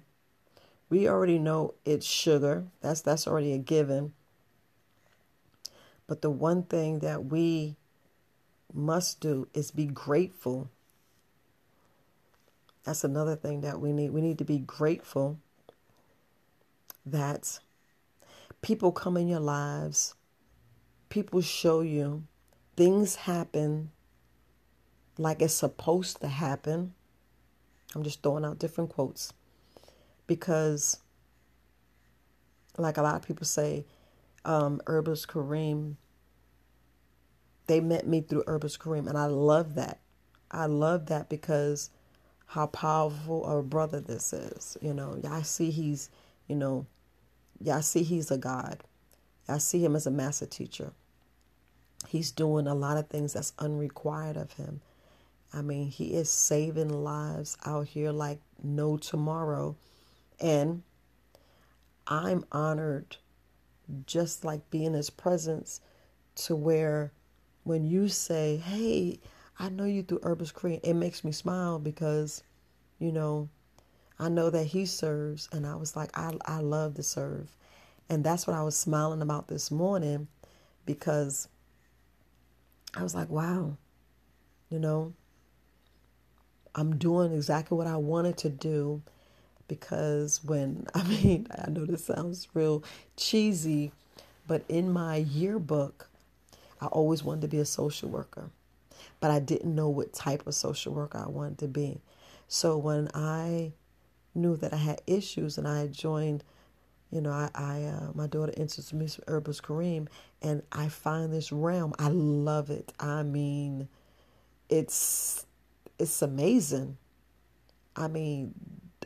we 0.90 1.08
already 1.08 1.38
know 1.38 1.74
it's 1.86 2.06
sugar. 2.06 2.66
That's 2.82 3.02
that's 3.02 3.28
already 3.28 3.54
a 3.54 3.58
given. 3.58 4.14
But 6.08 6.22
the 6.22 6.30
one 6.30 6.64
thing 6.64 7.00
that 7.00 7.26
we 7.26 7.78
must 8.74 9.20
do 9.20 9.48
is 9.54 9.72
be 9.72 9.86
grateful 9.86 10.70
that's 12.86 13.04
another 13.04 13.36
thing 13.36 13.62
that 13.62 13.82
we 13.82 13.92
need. 13.92 14.12
We 14.12 14.22
need 14.22 14.38
to 14.38 14.46
be 14.46 14.60
grateful 14.60 15.40
that 17.06 17.60
people 18.62 18.92
come 18.92 19.18
in 19.18 19.28
your 19.28 19.40
lives, 19.40 20.14
people 21.10 21.42
show 21.42 21.82
you, 21.82 22.24
things 22.78 23.16
happen 23.16 23.92
like 25.18 25.42
it's 25.42 25.54
supposed 25.54 26.22
to 26.22 26.28
happen. 26.28 26.94
I'm 27.96 28.04
just 28.04 28.22
throwing 28.22 28.46
out 28.46 28.60
different 28.60 28.92
quotes 28.92 29.34
because, 30.28 30.98
like 32.78 32.98
a 32.98 33.02
lot 33.02 33.16
of 33.16 33.24
people 33.24 33.46
say, 33.46 33.86
um, 34.44 34.80
Herbis 34.86 35.26
Kareem, 35.26 35.96
they 37.68 37.80
met 37.80 38.06
me 38.08 38.22
through 38.22 38.44
Herbis 38.44 38.78
Kareem, 38.78 39.08
and 39.08 39.18
I 39.18 39.26
love 39.26 39.74
that. 39.76 40.00
I 40.52 40.68
love 40.68 41.08
that 41.08 41.30
because 41.30 41.90
how 42.46 42.68
powerful 42.68 43.46
a 43.46 43.62
brother 43.64 44.00
this 44.00 44.34
is. 44.34 44.78
You 44.82 44.94
know, 44.94 45.18
y'all 45.24 45.44
see 45.44 45.72
he's, 45.72 46.10
you 46.48 46.56
know, 46.56 46.86
y'all 47.60 47.82
see 47.82 48.04
he's 48.04 48.32
a 48.32 48.38
God. 48.38 48.84
I 49.48 49.58
see 49.60 49.84
him 49.84 49.96
as 49.96 50.08
a 50.08 50.12
master 50.12 50.46
teacher. 50.46 50.92
He's 52.08 52.32
doing 52.32 52.68
a 52.68 52.76
lot 52.76 52.98
of 52.98 53.08
things 53.08 53.34
that's 53.34 53.54
unrequired 53.60 54.38
of 54.38 54.54
him. 54.54 54.82
I 55.54 55.62
mean, 55.62 55.88
he 55.88 56.14
is 56.14 56.30
saving 56.30 56.90
lives 56.90 57.58
out 57.66 57.88
here 57.88 58.12
like 58.12 58.40
no 58.62 58.98
tomorrow. 58.98 59.76
And 60.40 60.84
I'm 62.08 62.46
honored 62.52 63.18
just 64.06 64.44
like 64.44 64.70
being 64.70 64.88
in 64.88 64.94
his 64.94 65.10
presence 65.10 65.80
to 66.36 66.56
where 66.56 67.12
when 67.64 67.86
you 67.86 68.08
say, 68.08 68.58
Hey, 68.58 69.20
I 69.58 69.70
know 69.70 69.86
you 69.86 70.04
through 70.04 70.22
Herbals 70.24 70.52
Kareem, 70.52 70.80
it 70.84 70.94
makes 70.94 71.24
me 71.24 71.32
smile 71.32 71.80
because, 71.80 72.44
you 73.00 73.12
know, 73.12 73.50
I 74.20 74.30
know 74.30 74.50
that 74.50 74.66
he 74.66 74.86
serves 74.86 75.50
and 75.52 75.66
I 75.66 75.76
was 75.76 75.96
like, 75.96 76.18
I, 76.18 76.34
I 76.46 76.60
love 76.60 76.96
to 76.96 77.04
serve. 77.04 77.56
And 78.10 78.24
that's 78.24 78.46
what 78.48 78.56
I 78.56 78.64
was 78.64 78.76
smiling 78.76 79.22
about 79.22 79.48
this 79.48 79.72
morning 79.72 80.28
because 80.86 81.48
I 82.96 83.04
was 83.04 83.16
like, 83.16 83.30
wow, 83.30 83.78
you 84.70 84.80
know, 84.80 85.14
I'm 86.76 86.98
doing 86.98 87.34
exactly 87.34 87.78
what 87.78 87.88
I 87.88 87.98
wanted 87.98 88.38
to 88.40 88.50
do 88.50 89.02
because 89.68 90.44
when, 90.44 90.86
I 90.94 91.04
mean, 91.04 91.48
I 91.58 91.70
know 91.70 91.86
this 91.86 92.06
sounds 92.06 92.48
real 92.54 92.84
cheesy, 93.18 93.92
but 94.48 94.64
in 94.70 94.92
my 94.92 95.18
yearbook, 95.18 96.10
I 96.82 96.88
always 96.88 97.24
wanted 97.24 97.42
to 97.42 97.48
be 97.48 97.60
a 97.60 97.66
social 97.66 98.10
worker, 98.10 98.50
but 99.20 99.32
I 99.32 99.40
didn't 99.40 99.74
know 99.74 99.90
what 99.90 100.14
type 100.14 100.46
of 100.48 100.56
social 100.56 100.94
worker 100.94 101.24
I 101.26 101.30
wanted 101.30 101.60
to 101.60 101.68
be. 101.68 102.02
So 102.48 102.78
when 102.78 103.10
I 103.14 103.74
knew 104.34 104.56
that 104.58 104.74
I 104.74 104.78
had 104.78 105.02
issues 105.08 105.58
and 105.58 105.68
I 105.68 105.88
joined, 105.88 106.44
you 107.12 107.22
know, 107.22 107.32
I, 107.32 107.50
I 107.56 107.84
uh, 107.84 108.12
my 108.14 108.28
daughter 108.28 108.52
introduced 108.52 108.94
me 108.94 109.08
to 109.08 109.22
Herbals 109.28 109.62
Kareem, 109.62 110.08
and 110.42 110.64
I 110.72 110.90
find 110.90 111.32
this 111.32 111.52
realm. 111.52 111.94
I 111.98 112.10
love 112.10 112.70
it. 112.70 112.92
I 113.00 113.24
mean, 113.24 113.88
it's 114.70 115.46
it's 115.98 116.22
amazing. 116.22 116.98
I 117.96 118.08
mean, 118.08 118.54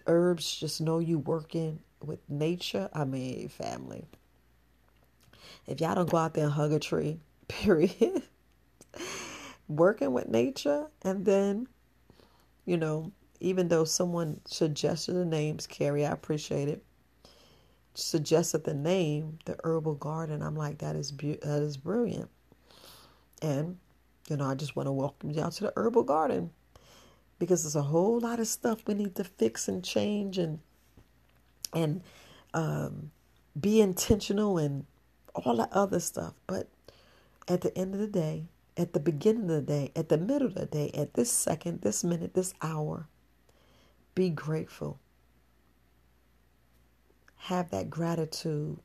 herbs 0.07 0.59
just 0.59 0.81
know 0.81 0.99
you 0.99 1.19
working 1.19 1.79
with 2.03 2.19
nature. 2.29 2.89
I 2.93 3.05
mean, 3.05 3.47
family. 3.49 4.05
If 5.67 5.81
y'all 5.81 5.95
don't 5.95 6.09
go 6.09 6.17
out 6.17 6.33
there 6.33 6.45
and 6.45 6.53
hug 6.53 6.71
a 6.71 6.79
tree, 6.79 7.19
period. 7.47 8.23
Working 9.69 10.11
with 10.11 10.27
nature, 10.27 10.87
and 11.03 11.25
then, 11.25 11.67
you 12.65 12.75
know, 12.75 13.13
even 13.39 13.69
though 13.69 13.85
someone 13.85 14.41
suggested 14.45 15.13
the 15.13 15.25
names, 15.25 15.65
Carrie, 15.65 16.05
I 16.05 16.11
appreciate 16.11 16.67
it. 16.67 16.83
Suggested 17.93 18.65
the 18.65 18.73
name, 18.73 19.39
the 19.45 19.55
herbal 19.63 19.95
garden. 19.95 20.41
I'm 20.41 20.55
like, 20.55 20.79
that 20.79 20.95
is 20.95 21.11
be- 21.11 21.39
that 21.41 21.61
is 21.61 21.77
brilliant. 21.77 22.29
And 23.41 23.77
you 24.29 24.37
know, 24.37 24.45
I 24.45 24.55
just 24.55 24.75
want 24.75 24.87
to 24.87 24.91
welcome 24.91 25.31
you 25.31 25.41
out 25.41 25.53
to 25.53 25.65
the 25.65 25.73
herbal 25.75 26.03
garden 26.03 26.51
because 27.39 27.63
there's 27.63 27.75
a 27.75 27.81
whole 27.81 28.19
lot 28.19 28.39
of 28.39 28.47
stuff 28.47 28.81
we 28.85 28.93
need 28.93 29.15
to 29.15 29.23
fix 29.23 29.67
and 29.67 29.83
change 29.83 30.37
and 30.37 30.59
and 31.73 32.01
um, 32.53 33.11
be 33.59 33.81
intentional 33.81 34.57
and 34.57 34.85
all 35.33 35.55
that 35.57 35.71
other 35.71 35.99
stuff. 35.99 36.33
But 36.47 36.67
at 37.47 37.61
the 37.61 37.75
end 37.77 37.93
of 37.93 37.99
the 37.99 38.07
day, 38.07 38.45
at 38.79 38.93
the 38.93 38.99
beginning 38.99 39.43
of 39.43 39.49
the 39.49 39.61
day, 39.61 39.91
at 39.95 40.09
the 40.09 40.17
middle 40.17 40.47
of 40.47 40.55
the 40.55 40.65
day, 40.65 40.91
at 40.95 41.13
this 41.13 41.31
second, 41.31 41.81
this 41.81 42.03
minute, 42.03 42.33
this 42.33 42.55
hour, 42.63 43.07
be 44.15 44.31
grateful. 44.31 44.99
Have 47.37 47.69
that 47.71 47.91
gratitude 47.91 48.79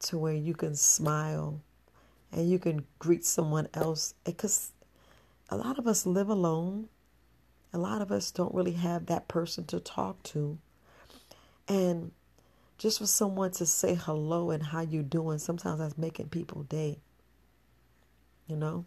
to 0.00 0.18
where 0.18 0.34
you 0.34 0.54
can 0.54 0.74
smile 0.74 1.60
and 2.32 2.50
you 2.50 2.58
can 2.58 2.86
greet 2.98 3.24
someone 3.24 3.68
else 3.74 4.14
because 4.24 4.72
a 5.48 5.56
lot 5.56 5.78
of 5.78 5.86
us 5.86 6.06
live 6.06 6.28
alone 6.28 6.88
a 7.76 7.78
lot 7.78 8.00
of 8.00 8.10
us 8.10 8.30
don't 8.30 8.54
really 8.54 8.72
have 8.72 9.06
that 9.06 9.28
person 9.28 9.64
to 9.66 9.80
talk 9.80 10.22
to. 10.22 10.58
And 11.68 12.12
just 12.78 12.98
for 12.98 13.06
someone 13.06 13.50
to 13.52 13.66
say 13.66 13.94
hello 13.94 14.50
and 14.50 14.62
how 14.62 14.80
you 14.80 15.02
doing, 15.02 15.38
sometimes 15.38 15.80
that's 15.80 15.98
making 15.98 16.30
people 16.30 16.62
day. 16.64 17.00
You 18.46 18.56
know? 18.56 18.84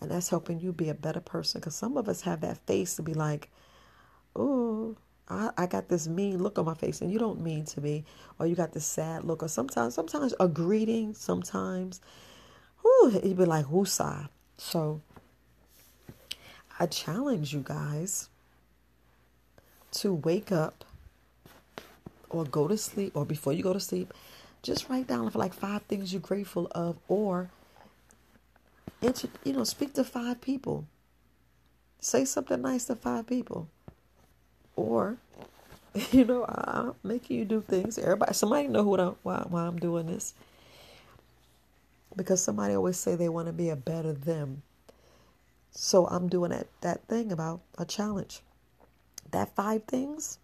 And 0.00 0.10
that's 0.10 0.28
helping 0.28 0.60
you 0.60 0.72
be 0.72 0.88
a 0.88 0.94
better 0.94 1.20
person. 1.20 1.60
Because 1.60 1.74
some 1.74 1.96
of 1.96 2.08
us 2.08 2.22
have 2.22 2.40
that 2.40 2.58
face 2.66 2.96
to 2.96 3.02
be 3.02 3.14
like, 3.14 3.50
oh, 4.36 4.96
I, 5.28 5.50
I 5.56 5.66
got 5.66 5.88
this 5.88 6.06
mean 6.06 6.42
look 6.42 6.58
on 6.58 6.64
my 6.64 6.74
face 6.74 7.00
and 7.00 7.12
you 7.12 7.18
don't 7.18 7.40
mean 7.40 7.64
to 7.66 7.80
me. 7.80 8.04
Or 8.38 8.46
you 8.46 8.54
got 8.54 8.72
this 8.72 8.86
sad 8.86 9.24
look. 9.24 9.42
Or 9.42 9.48
sometimes, 9.48 9.94
sometimes 9.94 10.34
a 10.40 10.48
greeting, 10.48 11.14
sometimes, 11.14 12.00
whoo, 12.82 13.10
you'd 13.10 13.36
be 13.36 13.44
like, 13.44 13.66
woosah. 13.66 14.28
So 14.58 15.00
I 16.78 16.86
challenge 16.86 17.52
you 17.52 17.60
guys 17.64 18.28
to 19.92 20.12
wake 20.12 20.50
up 20.50 20.84
or 22.28 22.44
go 22.44 22.66
to 22.68 22.76
sleep 22.76 23.16
or 23.16 23.24
before 23.24 23.52
you 23.52 23.62
go 23.62 23.72
to 23.72 23.80
sleep, 23.80 24.12
just 24.62 24.88
write 24.88 25.06
down 25.06 25.30
for 25.30 25.38
like 25.38 25.54
five 25.54 25.82
things 25.82 26.12
you're 26.12 26.20
grateful 26.20 26.66
of 26.72 26.96
or 27.06 27.50
you 29.44 29.52
know, 29.52 29.64
speak 29.64 29.94
to 29.94 30.04
five 30.04 30.40
people. 30.40 30.86
Say 32.00 32.24
something 32.24 32.60
nice 32.62 32.86
to 32.86 32.96
five 32.96 33.26
people. 33.26 33.68
Or, 34.76 35.18
you 36.10 36.24
know, 36.24 36.44
I'm 36.46 36.94
making 37.02 37.38
you 37.38 37.44
do 37.44 37.60
things. 37.60 37.98
Everybody, 37.98 38.34
somebody 38.34 38.68
know 38.68 38.82
what 38.84 39.00
I'm, 39.00 39.16
why, 39.22 39.44
why 39.48 39.62
I'm 39.62 39.78
doing 39.78 40.06
this. 40.06 40.34
Because 42.16 42.42
somebody 42.42 42.74
always 42.74 42.96
say 42.96 43.14
they 43.16 43.28
want 43.28 43.46
to 43.48 43.52
be 43.52 43.70
a 43.70 43.76
better 43.76 44.12
them. 44.12 44.62
So 45.70 46.06
I'm 46.06 46.28
doing 46.28 46.50
that, 46.50 46.68
that 46.82 47.06
thing 47.08 47.32
about 47.32 47.60
a 47.76 47.84
challenge. 47.84 48.40
That 49.32 49.54
five 49.56 49.84
things, 49.84 50.38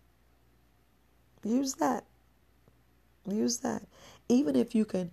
use 1.45 1.75
that. 1.75 2.05
Use 3.27 3.59
that. 3.59 3.83
Even 4.29 4.57
if 4.57 4.75
you 4.75 4.85
can 4.85 5.13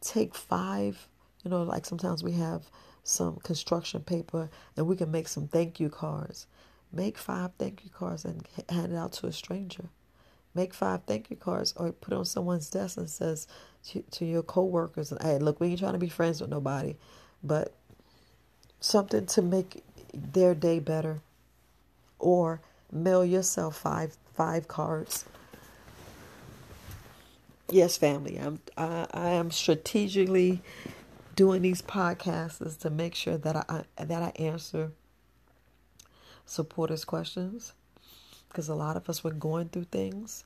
take 0.00 0.34
five, 0.34 1.08
you 1.44 1.50
know, 1.50 1.62
like 1.62 1.86
sometimes 1.86 2.24
we 2.24 2.32
have 2.32 2.64
some 3.04 3.36
construction 3.44 4.02
paper 4.02 4.50
and 4.76 4.86
we 4.86 4.96
can 4.96 5.10
make 5.10 5.28
some 5.28 5.48
thank 5.48 5.80
you 5.80 5.90
cards. 5.90 6.46
Make 6.92 7.18
five 7.18 7.52
thank 7.58 7.84
you 7.84 7.90
cards 7.90 8.24
and 8.24 8.46
hand 8.68 8.92
it 8.92 8.96
out 8.96 9.12
to 9.14 9.26
a 9.26 9.32
stranger. 9.32 9.86
Make 10.54 10.74
five 10.74 11.02
thank 11.06 11.30
you 11.30 11.36
cards 11.36 11.74
or 11.76 11.92
put 11.92 12.14
on 12.14 12.24
someone's 12.24 12.70
desk 12.70 12.96
and 12.96 13.10
says 13.10 13.48
to, 13.88 14.02
to 14.12 14.24
your 14.24 14.42
coworkers, 14.42 15.12
"Hey, 15.20 15.38
look, 15.38 15.60
we 15.60 15.68
ain't 15.68 15.80
trying 15.80 15.94
to 15.94 15.98
be 15.98 16.08
friends 16.08 16.40
with 16.40 16.50
nobody, 16.50 16.96
but 17.42 17.74
something 18.80 19.26
to 19.26 19.42
make 19.42 19.82
their 20.14 20.54
day 20.54 20.78
better 20.78 21.20
or 22.18 22.60
mail 22.92 23.24
yourself 23.24 23.76
five 23.76 24.16
five 24.34 24.68
cards 24.68 25.24
yes 27.70 27.96
family 27.96 28.38
i'm 28.38 28.60
i, 28.76 29.06
I 29.12 29.28
am 29.30 29.50
strategically 29.50 30.62
doing 31.34 31.62
these 31.62 31.82
podcasts 31.82 32.64
is 32.64 32.76
to 32.76 32.90
make 32.90 33.14
sure 33.14 33.36
that 33.38 33.56
i 33.56 33.84
that 34.02 34.22
i 34.22 34.32
answer 34.36 34.92
supporters 36.46 37.04
questions 37.04 37.72
because 38.48 38.68
a 38.68 38.74
lot 38.74 38.96
of 38.96 39.08
us 39.08 39.24
were 39.24 39.32
going 39.32 39.68
through 39.68 39.84
things 39.84 40.44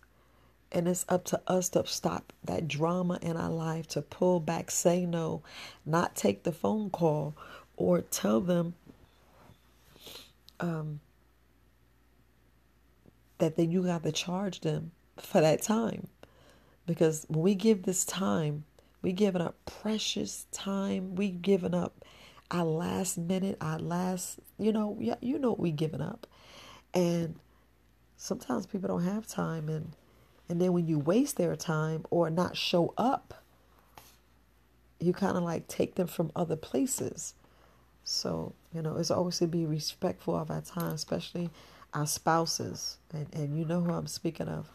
and 0.70 0.86
it's 0.86 1.04
up 1.08 1.24
to 1.24 1.40
us 1.46 1.70
to 1.70 1.84
stop 1.86 2.32
that 2.44 2.68
drama 2.68 3.18
in 3.22 3.36
our 3.36 3.50
life 3.50 3.86
to 3.86 4.00
pull 4.02 4.38
back 4.40 4.70
say 4.70 5.04
no 5.04 5.42
not 5.84 6.14
take 6.14 6.44
the 6.44 6.52
phone 6.52 6.90
call 6.90 7.34
or 7.76 8.00
tell 8.00 8.40
them 8.40 8.74
um, 10.60 11.00
that 13.38 13.56
then 13.56 13.70
you 13.70 13.82
got 13.82 14.02
to 14.02 14.12
charge 14.12 14.60
them 14.60 14.90
for 15.16 15.40
that 15.40 15.62
time. 15.62 16.08
Because 16.86 17.24
when 17.28 17.42
we 17.42 17.54
give 17.54 17.82
this 17.82 18.04
time, 18.04 18.64
we 19.02 19.12
giving 19.12 19.42
up 19.42 19.56
precious 19.66 20.46
time. 20.52 21.14
We 21.14 21.30
giving 21.30 21.74
up 21.74 22.04
our 22.50 22.64
last 22.64 23.18
minute, 23.18 23.56
our 23.60 23.78
last, 23.78 24.38
you 24.58 24.72
know, 24.72 24.98
you 25.20 25.38
know 25.38 25.50
what 25.50 25.60
we 25.60 25.70
giving 25.70 26.00
up. 26.00 26.26
And 26.94 27.36
sometimes 28.16 28.66
people 28.66 28.88
don't 28.88 29.04
have 29.04 29.26
time 29.26 29.68
and 29.68 29.92
and 30.48 30.60
then 30.60 30.72
when 30.72 30.86
you 30.86 30.98
waste 30.98 31.36
their 31.36 31.54
time 31.56 32.06
or 32.10 32.30
not 32.30 32.56
show 32.56 32.94
up, 32.96 33.42
you 34.98 35.12
kind 35.12 35.36
of 35.36 35.42
like 35.42 35.68
take 35.68 35.96
them 35.96 36.06
from 36.06 36.32
other 36.34 36.56
places. 36.56 37.34
So, 38.02 38.54
you 38.72 38.80
know, 38.80 38.96
it's 38.96 39.10
always 39.10 39.38
to 39.38 39.46
be 39.46 39.66
respectful 39.66 40.34
of 40.34 40.50
our 40.50 40.62
time, 40.62 40.92
especially 40.94 41.50
our 41.92 42.06
spouses. 42.06 42.96
And, 43.12 43.26
and 43.34 43.58
you 43.58 43.66
know 43.66 43.82
who 43.82 43.92
I'm 43.92 44.06
speaking 44.06 44.48
of. 44.48 44.70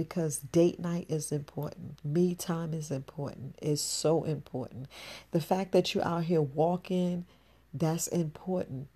Because 0.00 0.38
date 0.38 0.80
night 0.80 1.04
is 1.10 1.30
important. 1.30 2.02
Me 2.02 2.34
time 2.34 2.72
is 2.72 2.90
important. 2.90 3.54
It's 3.60 3.82
so 3.82 4.24
important. 4.24 4.86
The 5.30 5.42
fact 5.42 5.72
that 5.72 5.94
you're 5.94 6.02
out 6.02 6.24
here 6.24 6.40
walking, 6.40 7.26
that's 7.74 8.06
important. 8.06 8.88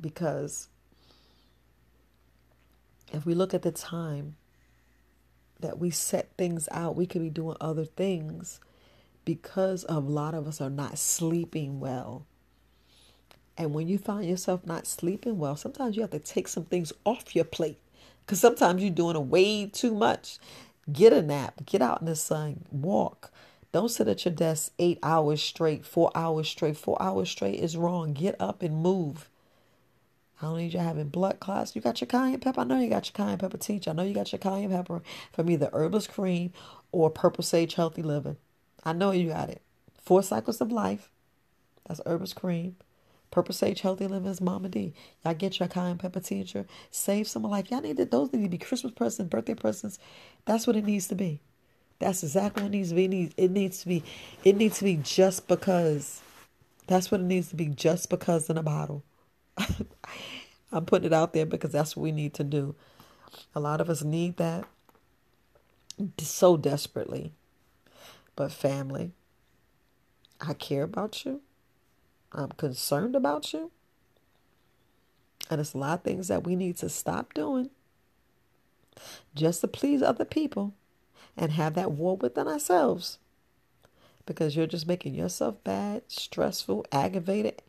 Because 0.00 0.68
if 3.12 3.26
we 3.26 3.34
look 3.34 3.52
at 3.52 3.60
the 3.60 3.70
time 3.70 4.36
that 5.60 5.78
we 5.78 5.90
set 5.90 6.30
things 6.38 6.66
out, 6.72 6.96
we 6.96 7.04
could 7.04 7.20
be 7.20 7.28
doing 7.28 7.58
other 7.60 7.84
things 7.84 8.60
because 9.26 9.84
a 9.90 10.00
lot 10.00 10.32
of 10.32 10.48
us 10.48 10.58
are 10.58 10.70
not 10.70 10.96
sleeping 10.96 11.80
well. 11.80 12.24
And 13.58 13.74
when 13.74 13.88
you 13.88 13.98
find 13.98 14.26
yourself 14.26 14.64
not 14.64 14.86
sleeping 14.86 15.36
well, 15.36 15.54
sometimes 15.54 15.96
you 15.96 16.00
have 16.00 16.12
to 16.12 16.18
take 16.18 16.48
some 16.48 16.64
things 16.64 16.94
off 17.04 17.36
your 17.36 17.44
plate 17.44 17.78
because 18.26 18.40
sometimes 18.40 18.82
you're 18.82 18.90
doing 18.90 19.30
way 19.30 19.66
too 19.66 19.94
much. 19.94 20.38
Get 20.92 21.12
a 21.12 21.22
nap, 21.22 21.64
get 21.64 21.80
out 21.80 22.00
in 22.00 22.06
the 22.06 22.16
sun, 22.16 22.64
walk. 22.72 23.30
Don't 23.72 23.88
sit 23.88 24.08
at 24.08 24.24
your 24.24 24.34
desk 24.34 24.72
eight 24.78 24.98
hours 25.02 25.42
straight, 25.42 25.84
four 25.84 26.10
hours 26.14 26.48
straight. 26.48 26.76
Four 26.76 27.00
hours 27.00 27.30
straight 27.30 27.60
is 27.60 27.76
wrong. 27.76 28.14
Get 28.14 28.34
up 28.40 28.62
and 28.62 28.82
move. 28.82 29.28
I 30.40 30.46
don't 30.46 30.58
need 30.58 30.74
you 30.74 30.80
having 30.80 31.08
blood 31.08 31.40
clots. 31.40 31.74
You 31.74 31.82
got 31.82 32.00
your 32.00 32.08
cayenne 32.08 32.40
pepper. 32.40 32.60
I 32.60 32.64
know 32.64 32.80
you 32.80 32.88
got 32.88 33.06
your 33.06 33.12
cayenne 33.12 33.38
pepper 33.38 33.58
tincture. 33.58 33.90
I 33.90 33.92
know 33.94 34.02
you 34.02 34.14
got 34.14 34.32
your 34.32 34.38
cayenne 34.38 34.70
pepper 34.70 35.02
from 35.32 35.50
either 35.50 35.70
Herbalist 35.72 36.12
Kareem 36.12 36.50
or 36.92 37.10
Purple 37.10 37.44
Sage 37.44 37.74
Healthy 37.74 38.02
Living. 38.02 38.36
I 38.84 38.92
know 38.92 39.12
you 39.12 39.28
got 39.28 39.50
it. 39.50 39.62
Four 40.02 40.22
Cycles 40.22 40.60
of 40.60 40.72
Life. 40.72 41.10
That's 41.86 42.00
Herbalist 42.06 42.36
Kareem. 42.36 42.74
Purple 43.30 43.54
Sage 43.54 43.80
Healthy 43.80 44.06
Living 44.06 44.30
is 44.30 44.40
Mama 44.40 44.68
D. 44.68 44.94
Y'all 45.24 45.34
get 45.34 45.58
your 45.58 45.68
cayenne 45.68 45.98
pepper 45.98 46.20
tincture. 46.20 46.66
Save 46.90 47.28
some 47.28 47.42
life. 47.42 47.70
Y'all 47.70 47.80
need 47.80 47.96
to, 47.98 48.04
those 48.04 48.32
need 48.32 48.44
to 48.44 48.48
be 48.48 48.58
Christmas 48.58 48.92
presents, 48.92 49.30
birthday 49.30 49.54
presents. 49.54 49.98
That's 50.44 50.66
what 50.66 50.76
it 50.76 50.84
needs 50.84 51.08
to 51.08 51.14
be. 51.14 51.40
That's 51.98 52.22
exactly 52.22 52.62
what 52.62 52.74
it 52.74 52.76
needs 52.76 52.90
to 52.90 52.94
be. 52.94 53.04
It 53.04 53.08
needs, 53.08 53.34
it 53.36 53.50
needs 53.50 53.80
to 53.80 53.88
be. 53.88 54.04
It 54.44 54.56
needs 54.56 54.78
to 54.78 54.84
be 54.84 54.96
just 54.96 55.48
because. 55.48 56.20
That's 56.86 57.10
what 57.10 57.20
it 57.20 57.24
needs 57.24 57.48
to 57.48 57.56
be. 57.56 57.66
Just 57.66 58.10
because 58.10 58.48
in 58.48 58.58
a 58.58 58.62
bottle. 58.62 59.02
I'm 60.72 60.84
putting 60.84 61.06
it 61.06 61.12
out 61.12 61.32
there 61.32 61.46
because 61.46 61.72
that's 61.72 61.96
what 61.96 62.02
we 62.02 62.12
need 62.12 62.34
to 62.34 62.44
do. 62.44 62.74
A 63.54 63.60
lot 63.60 63.80
of 63.80 63.90
us 63.90 64.02
need 64.02 64.36
that 64.36 64.64
so 66.18 66.56
desperately. 66.56 67.32
But 68.34 68.52
family, 68.52 69.12
I 70.40 70.52
care 70.52 70.82
about 70.82 71.24
you. 71.24 71.40
I'm 72.36 72.50
concerned 72.50 73.16
about 73.16 73.52
you. 73.52 73.70
And 75.50 75.60
it's 75.60 75.74
a 75.74 75.78
lot 75.78 76.00
of 76.00 76.04
things 76.04 76.28
that 76.28 76.44
we 76.44 76.54
need 76.56 76.76
to 76.78 76.88
stop 76.88 77.34
doing 77.34 77.70
just 79.34 79.60
to 79.60 79.68
please 79.68 80.02
other 80.02 80.24
people 80.24 80.74
and 81.36 81.52
have 81.52 81.74
that 81.74 81.92
war 81.92 82.16
within 82.16 82.48
ourselves. 82.48 83.18
Because 84.24 84.56
you're 84.56 84.66
just 84.66 84.88
making 84.88 85.14
yourself 85.14 85.62
bad, 85.62 86.02
stressful, 86.08 86.84
aggravated, 86.90 87.62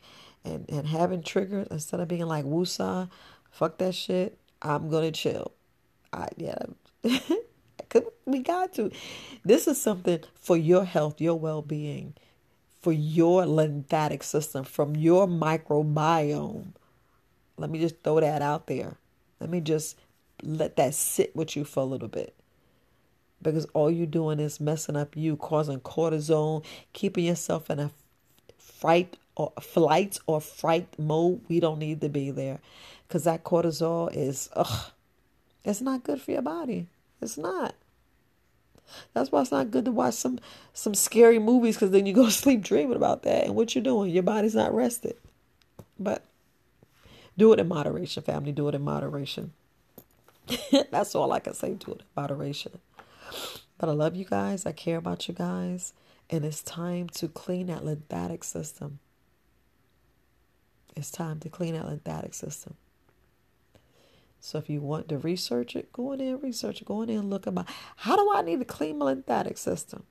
and, 0.44 0.66
and 0.70 0.88
having 0.88 1.22
triggers 1.22 1.68
instead 1.70 2.00
of 2.00 2.08
being 2.08 2.26
like 2.26 2.46
woosah, 2.46 3.10
fuck 3.52 3.78
that 3.78 3.94
shit. 3.94 4.38
I'm 4.62 4.90
gonna 4.90 5.12
chill. 5.12 5.52
I 6.12 6.30
yeah, 6.36 6.58
we 8.26 8.40
got 8.40 8.74
to. 8.74 8.92
This 9.46 9.68
is 9.68 9.80
something 9.80 10.22
for 10.34 10.58
your 10.58 10.84
health, 10.84 11.22
your 11.22 11.36
well 11.36 11.62
being, 11.62 12.16
for 12.88 12.94
your 12.94 13.46
lymphatic 13.46 14.24
system, 14.24 14.64
from 14.64 14.96
your 14.96 15.28
microbiome. 15.28 16.68
Let 17.58 17.70
me 17.70 17.80
just 17.80 18.02
throw 18.02 18.22
that 18.22 18.42
out 18.42 18.68
there. 18.68 18.96
Let 19.42 19.50
me 19.50 19.60
just 19.60 19.98
let 20.42 20.78
that 20.78 20.94
sit 20.94 21.36
with 21.36 21.58
you 21.58 21.66
for 21.66 21.82
a 21.82 21.86
little 21.86 22.08
bit. 22.08 22.34
Because 23.42 23.66
all 23.74 23.92
you're 23.92 24.08
doing 24.08 24.40
is 24.40 24.62
messing 24.62 24.96
up 24.96 25.18
you, 25.18 25.36
causing 25.36 25.82
cortisol, 25.82 26.64
keeping 26.94 27.26
yourself 27.26 27.70
in 27.70 27.80
a 27.80 27.92
fright 28.58 29.18
or 29.36 29.52
flight 29.60 30.20
or 30.26 30.40
fright 30.40 30.88
mode, 30.98 31.42
we 31.50 31.60
don't 31.60 31.80
need 31.80 32.00
to 32.00 32.08
be 32.08 32.32
there. 32.32 32.60
Because 33.06 33.26
that 33.26 33.44
cortisol 33.44 34.16
is, 34.16 34.50
ugh, 34.56 34.92
it's 35.66 35.82
not 35.82 36.06
good 36.06 36.22
for 36.22 36.32
your 36.32 36.42
body. 36.42 36.88
It's 37.22 37.38
not. 37.38 37.76
That's 39.14 39.32
why 39.32 39.42
it's 39.42 39.52
not 39.52 39.72
good 39.72 39.86
to 39.86 39.92
watch 39.92 40.16
some 40.16 40.40
some 40.74 40.94
scary 40.94 41.40
movies 41.40 41.76
because 41.76 41.92
then 41.92 42.06
you 42.06 42.14
go 42.14 42.26
to 42.26 42.32
sleep 42.44 42.62
dreaming 42.62 42.96
about 42.96 43.24
that. 43.24 43.46
And 43.46 43.56
what 43.56 43.76
you're 43.76 43.84
doing, 43.84 44.12
your 44.12 44.24
body's 44.24 44.56
not 44.56 44.74
rested. 44.74 45.18
But 46.00 46.24
do 47.38 47.54
it 47.54 47.60
in 47.60 47.68
moderation, 47.68 48.24
family. 48.24 48.52
Do 48.52 48.68
it 48.68 48.76
in 48.76 48.82
moderation. 48.82 49.54
That's 50.92 51.16
all 51.16 51.32
I 51.32 51.40
can 51.40 51.54
say. 51.54 51.74
Do 51.74 51.92
it 51.92 52.02
in 52.02 52.06
moderation. 52.16 52.80
But 53.78 53.90
I 53.90 53.92
love 53.92 54.16
you 54.16 54.26
guys. 54.26 54.66
I 54.66 54.72
care 54.72 54.98
about 54.98 55.28
you 55.28 55.34
guys. 55.34 55.94
And 56.30 56.44
it's 56.44 56.62
time 56.62 57.08
to 57.10 57.28
clean 57.28 57.68
that 57.68 57.86
lymphatic 57.86 58.44
system. 58.44 59.00
It's 60.96 61.12
time 61.12 61.40
to 61.42 61.50
clean 61.50 61.76
that 61.76 61.86
lymphatic 61.86 62.34
system. 62.34 62.76
So 64.40 64.58
if 64.58 64.70
you 64.70 64.82
want 64.82 65.10
to 65.10 65.18
research 65.18 65.76
it, 65.76 65.92
go 65.92 66.12
in 66.14 66.22
and 66.22 66.42
research. 66.42 66.84
Go 66.86 67.02
in 67.02 67.10
and 67.10 67.30
look 67.30 67.48
about 67.48 67.68
how 67.98 68.16
do 68.16 68.32
I 68.34 68.42
need 68.42 68.60
to 68.60 68.66
clean 68.66 69.00
my 69.00 69.06
lymphatic 69.06 69.58
system? 69.58 70.04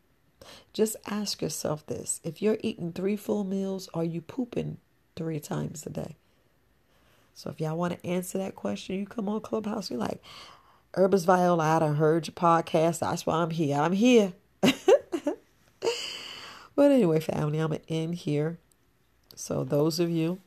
Just 0.73 0.97
ask 1.07 1.43
yourself 1.43 1.87
this. 1.87 2.21
If 2.25 2.43
you're 2.43 2.59
eating 2.63 2.93
three 2.93 3.17
full 3.17 3.45
meals, 3.45 3.89
are 3.95 4.05
you 4.05 4.21
pooping 4.21 4.79
three 5.17 5.41
times 5.41 5.87
a 5.87 5.91
day? 5.91 6.17
So 7.35 7.51
if 7.51 7.61
y'all 7.61 7.77
want 7.77 8.01
to 8.01 8.07
answer 8.07 8.39
that 8.39 8.55
question, 8.55 8.97
you 8.97 9.07
come 9.07 9.29
on 9.29 9.41
Clubhouse. 9.41 9.91
You're 9.91 10.01
like, 10.01 10.23
Herbalist 10.95 11.27
Viola, 11.27 11.77
I 11.77 11.79
done 11.81 11.97
heard 11.97 12.27
your 12.27 12.35
podcast. 12.35 13.01
That's 13.01 13.27
why 13.27 13.37
I'm 13.37 13.51
here. 13.51 13.77
I'm 13.79 13.93
here. 13.93 14.33
but 14.63 14.81
anyway, 16.79 17.21
family, 17.21 17.59
I'm 17.59 17.69
going 17.69 17.81
to 17.81 17.93
end 17.93 18.15
here. 18.15 18.59
So 19.35 19.65
those 19.65 20.01
of 20.01 20.09
you 20.11 20.41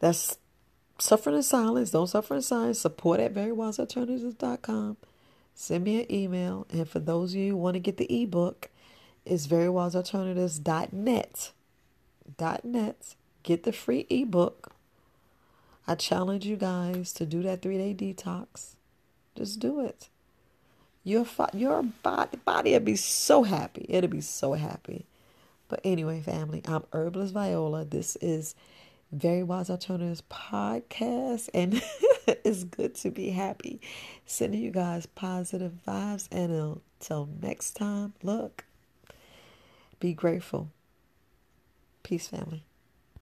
that's 0.00 0.36
suffering 0.98 1.36
in 1.36 1.42
silence, 1.42 1.90
don't 1.90 2.06
suffer 2.06 2.34
in 2.34 2.42
silence, 2.42 2.78
support 2.78 3.20
at 3.20 3.34
verywisealternatives.com. 3.34 4.96
Send 5.54 5.84
me 5.84 6.02
an 6.02 6.12
email. 6.12 6.66
And 6.70 6.88
for 6.88 6.98
those 6.98 7.32
of 7.32 7.40
you 7.40 7.52
who 7.52 7.56
want 7.56 7.74
to 7.74 7.80
get 7.80 7.96
the 7.96 8.22
ebook, 8.22 8.68
it's 9.24 9.46
verywisealternatives.net. 9.46 11.52
.net. 12.64 13.14
Get 13.42 13.62
the 13.62 13.72
free 13.72 14.06
ebook. 14.10 14.72
I 15.86 15.94
challenge 15.94 16.44
you 16.44 16.56
guys 16.56 17.12
to 17.14 17.24
do 17.24 17.42
that 17.42 17.62
three 17.62 17.78
day 17.78 17.94
detox. 17.94 18.74
Just 19.36 19.60
do 19.60 19.80
it. 19.80 20.08
Your 21.04 21.24
your 21.54 21.82
body 21.82 22.38
body 22.44 22.72
will 22.72 22.80
be 22.80 22.96
so 22.96 23.44
happy. 23.44 23.86
It'll 23.88 24.10
be 24.10 24.20
so 24.20 24.54
happy. 24.54 25.06
But 25.68 25.80
anyway, 25.84 26.20
family, 26.20 26.62
I'm 26.66 26.84
Herbalist 26.92 27.34
Viola. 27.34 27.84
This 27.84 28.16
is 28.16 28.54
very 29.12 29.42
Wise 29.42 29.70
Alternatives 29.70 30.22
podcast, 30.30 31.48
and 31.54 31.82
it's 32.26 32.64
good 32.64 32.94
to 32.96 33.10
be 33.10 33.30
happy. 33.30 33.80
Sending 34.26 34.60
you 34.60 34.70
guys 34.70 35.06
positive 35.06 35.72
vibes, 35.86 36.28
and 36.30 36.52
until 36.52 37.28
next 37.40 37.72
time, 37.72 38.14
look, 38.22 38.64
be 40.00 40.12
grateful. 40.12 40.70
Peace, 42.02 42.28
family. 42.28 42.64